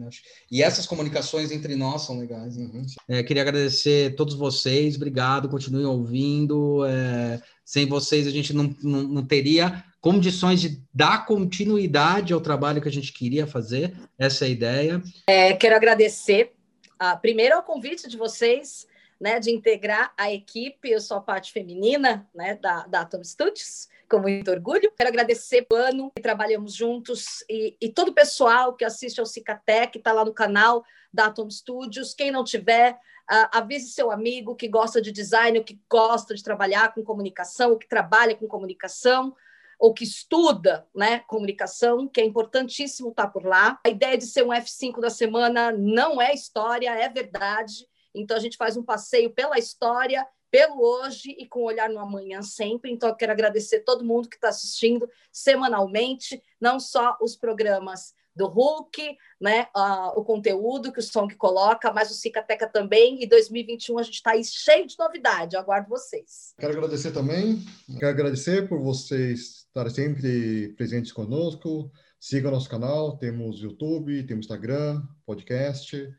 E 0.51 0.61
essas 0.61 0.85
comunicações 0.85 1.51
entre 1.51 1.75
nós 1.75 2.03
são 2.03 2.19
legais. 2.19 2.57
Uhum. 2.57 2.85
É, 3.07 3.23
queria 3.23 3.41
agradecer 3.41 4.11
a 4.11 4.15
todos 4.15 4.35
vocês, 4.35 4.95
obrigado, 4.95 5.49
continuem 5.49 5.85
ouvindo. 5.85 6.85
É, 6.85 7.41
sem 7.65 7.87
vocês, 7.87 8.27
a 8.27 8.29
gente 8.31 8.53
não, 8.53 8.75
não, 8.83 9.03
não, 9.03 9.25
teria 9.25 9.83
condições 9.99 10.61
de 10.61 10.79
dar 10.93 11.25
continuidade 11.25 12.33
ao 12.33 12.41
trabalho 12.41 12.81
que 12.81 12.87
a 12.87 12.91
gente 12.91 13.11
queria 13.11 13.47
fazer. 13.47 13.91
Essa 14.17 14.45
é 14.45 14.47
a 14.47 14.51
ideia. 14.51 15.03
É, 15.25 15.53
quero 15.53 15.75
agradecer, 15.75 16.53
uh, 17.01 17.19
primeiro, 17.19 17.55
ao 17.55 17.63
convite 17.63 18.07
de 18.07 18.17
vocês. 18.17 18.87
Né, 19.21 19.37
de 19.37 19.51
integrar 19.51 20.13
a 20.17 20.31
equipe, 20.31 20.89
eu 20.89 21.01
sou 21.01 21.17
a 21.17 21.21
parte 21.21 21.51
feminina 21.51 22.25
né, 22.33 22.55
da, 22.55 22.87
da 22.87 23.01
Atom 23.01 23.21
Studios, 23.21 23.89
com 24.09 24.19
muito 24.19 24.49
orgulho. 24.49 24.91
Quero 24.97 25.09
agradecer 25.09 25.65
o 25.71 25.75
ano 25.75 26.11
que 26.15 26.21
trabalhamos 26.21 26.73
juntos 26.73 27.43
e, 27.49 27.77
e 27.79 27.89
todo 27.89 28.09
o 28.09 28.13
pessoal 28.13 28.75
que 28.75 28.83
assiste 28.83 29.19
ao 29.19 29.25
Cicatec, 29.25 29.91
que 29.91 29.97
está 29.99 30.11
lá 30.11 30.25
no 30.25 30.33
canal 30.33 30.83
da 31.13 31.25
Atom 31.27 31.49
Studios. 31.49 32.13
Quem 32.13 32.31
não 32.31 32.43
tiver, 32.43 32.93
uh, 32.93 33.49
avise 33.51 33.91
seu 33.91 34.11
amigo 34.11 34.55
que 34.55 34.67
gosta 34.67 35.01
de 35.01 35.11
design, 35.11 35.59
ou 35.59 35.63
que 35.63 35.79
gosta 35.89 36.33
de 36.33 36.43
trabalhar 36.43 36.93
com 36.93 37.03
comunicação, 37.03 37.71
ou 37.71 37.77
que 37.77 37.87
trabalha 37.87 38.35
com 38.35 38.47
comunicação 38.47 39.35
ou 39.79 39.93
que 39.93 40.03
estuda 40.03 40.85
né, 40.93 41.19
comunicação, 41.19 42.05
que 42.05 42.19
é 42.19 42.25
importantíssimo 42.25 43.11
estar 43.11 43.27
tá 43.27 43.29
por 43.29 43.45
lá. 43.45 43.79
A 43.85 43.89
ideia 43.89 44.17
de 44.17 44.25
ser 44.27 44.43
um 44.43 44.49
F5 44.49 44.99
da 44.99 45.09
semana 45.09 45.71
não 45.71 46.21
é 46.21 46.33
história, 46.33 46.91
é 46.91 47.07
verdade. 47.07 47.87
Então, 48.13 48.35
a 48.35 48.39
gente 48.41 48.57
faz 48.57 48.75
um 48.75 48.83
passeio 48.83 49.29
pela 49.29 49.57
história 49.57 50.27
pelo 50.51 50.81
hoje 50.81 51.35
e 51.37 51.47
com 51.47 51.63
olhar 51.63 51.89
no 51.89 51.99
amanhã 51.99 52.41
sempre. 52.41 52.91
Então, 52.91 53.09
eu 53.09 53.15
quero 53.15 53.31
agradecer 53.31 53.81
todo 53.81 54.05
mundo 54.05 54.29
que 54.29 54.35
está 54.35 54.49
assistindo 54.49 55.09
semanalmente, 55.31 56.41
não 56.59 56.79
só 56.79 57.17
os 57.21 57.35
programas 57.35 58.13
do 58.35 58.47
Hulk, 58.47 59.17
né, 59.39 59.67
uh, 59.75 60.17
o 60.17 60.23
conteúdo 60.23 60.93
que 60.93 60.99
o 60.99 61.03
Song 61.03 61.33
coloca, 61.35 61.91
mas 61.91 62.09
o 62.09 62.13
Cicateca 62.13 62.67
também. 62.67 63.21
E 63.21 63.27
2021 63.27 63.99
a 63.99 64.03
gente 64.03 64.15
está 64.15 64.31
aí 64.31 64.43
cheio 64.43 64.87
de 64.87 64.95
novidade. 64.97 65.55
Eu 65.55 65.61
aguardo 65.61 65.89
vocês. 65.89 66.53
Quero 66.57 66.73
agradecer 66.73 67.11
também, 67.11 67.59
quero 67.99 68.11
agradecer 68.11 68.69
por 68.69 68.79
vocês 68.79 69.65
estarem 69.67 69.93
sempre 69.93 70.69
presentes 70.77 71.11
conosco. 71.11 71.91
Siga 72.19 72.51
nosso 72.51 72.69
canal, 72.69 73.17
temos 73.17 73.61
YouTube, 73.61 74.23
temos 74.23 74.45
Instagram, 74.45 75.01
podcast. 75.25 76.09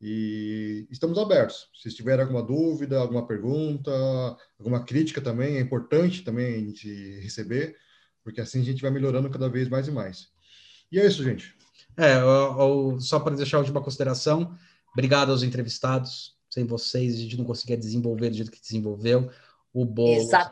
E 0.00 0.86
estamos 0.90 1.18
abertos. 1.18 1.68
Se 1.74 1.90
tiver 1.90 2.20
alguma 2.20 2.42
dúvida, 2.42 2.98
alguma 2.98 3.26
pergunta, 3.26 3.90
alguma 4.58 4.84
crítica 4.84 5.20
também, 5.20 5.56
é 5.56 5.60
importante 5.60 6.22
também 6.22 6.54
a 6.54 6.58
gente 6.58 7.20
receber, 7.20 7.76
porque 8.22 8.40
assim 8.40 8.60
a 8.60 8.64
gente 8.64 8.82
vai 8.82 8.90
melhorando 8.90 9.30
cada 9.30 9.48
vez 9.48 9.68
mais 9.68 9.88
e 9.88 9.90
mais. 9.90 10.28
E 10.92 11.00
é 11.00 11.06
isso, 11.06 11.24
gente. 11.24 11.54
É, 11.96 12.16
eu, 12.16 12.28
eu, 12.92 13.00
só 13.00 13.18
para 13.18 13.34
deixar 13.34 13.56
a 13.56 13.60
última 13.60 13.80
consideração, 13.80 14.54
obrigado 14.92 15.30
aos 15.30 15.42
entrevistados. 15.42 16.36
Sem 16.50 16.64
vocês, 16.64 17.14
a 17.14 17.18
gente 17.18 17.36
não 17.36 17.44
conseguia 17.44 17.76
desenvolver 17.76 18.30
do 18.30 18.36
jeito 18.36 18.50
que 18.50 18.60
desenvolveu. 18.60 19.30
O 19.72 19.84
Bolo, 19.84 20.28
a 20.34 20.50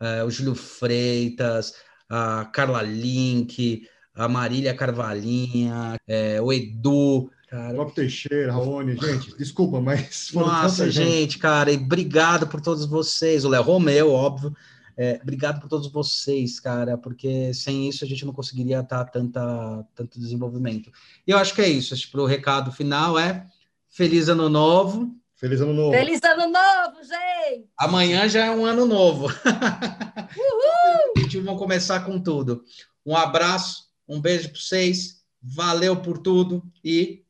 é, 0.00 0.24
o 0.24 0.30
Júlio 0.30 0.54
Freitas, 0.54 1.74
a 2.08 2.44
Carla 2.46 2.82
Link, 2.82 3.86
a 4.14 4.28
Marília 4.28 4.74
Carvalhinha, 4.74 5.96
é, 6.06 6.40
o 6.40 6.52
Edu, 6.52 7.30
Cara, 7.48 7.72
Bob 7.72 7.92
Teixeira, 7.94 8.52
Raoni, 8.52 8.94
gente, 8.94 9.34
desculpa, 9.38 9.80
mas. 9.80 10.30
Nossa, 10.34 10.90
gente, 10.90 11.38
cara, 11.38 11.72
e 11.72 11.76
obrigado 11.76 12.46
por 12.46 12.60
todos 12.60 12.84
vocês. 12.84 13.44
O 13.44 13.48
Léo 13.48 13.62
Romeu, 13.62 14.12
óbvio. 14.12 14.54
É, 14.96 15.18
obrigado 15.22 15.60
por 15.60 15.68
todos 15.68 15.90
vocês, 15.90 16.60
cara, 16.60 16.98
porque 16.98 17.54
sem 17.54 17.88
isso 17.88 18.04
a 18.04 18.06
gente 18.06 18.26
não 18.26 18.32
conseguiria 18.32 18.80
estar 18.80 19.04
tanta, 19.06 19.86
tanto 19.94 20.20
desenvolvimento. 20.20 20.90
E 21.26 21.30
eu 21.30 21.38
acho 21.38 21.54
que 21.54 21.62
é 21.62 21.68
isso. 21.68 21.94
Acho 21.94 22.10
que 22.10 22.18
o 22.18 22.26
recado 22.26 22.70
final 22.70 23.18
é 23.18 23.46
feliz 23.88 24.28
ano 24.28 24.48
novo, 24.48 25.16
Feliz 25.38 25.60
ano 25.60 25.72
novo. 25.72 25.92
Feliz 25.92 26.20
ano 26.24 26.52
novo, 26.52 26.96
gente! 27.04 27.68
Amanhã 27.78 28.28
já 28.28 28.46
é 28.46 28.50
um 28.50 28.66
ano 28.66 28.84
novo. 28.84 29.26
Uhul! 29.26 31.12
A 31.16 31.20
gente 31.20 31.38
vai 31.38 31.56
começar 31.56 32.00
com 32.00 32.20
tudo. 32.20 32.64
Um 33.06 33.16
abraço, 33.16 33.84
um 34.08 34.20
beijo 34.20 34.48
para 34.50 34.60
vocês. 34.60 35.22
Valeu 35.40 35.94
por 36.02 36.18
tudo 36.18 36.60
e 36.82 37.22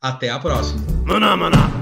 até 0.00 0.30
a 0.30 0.38
próxima. 0.38 0.80
Maná, 1.04 1.36
maná. 1.36 1.79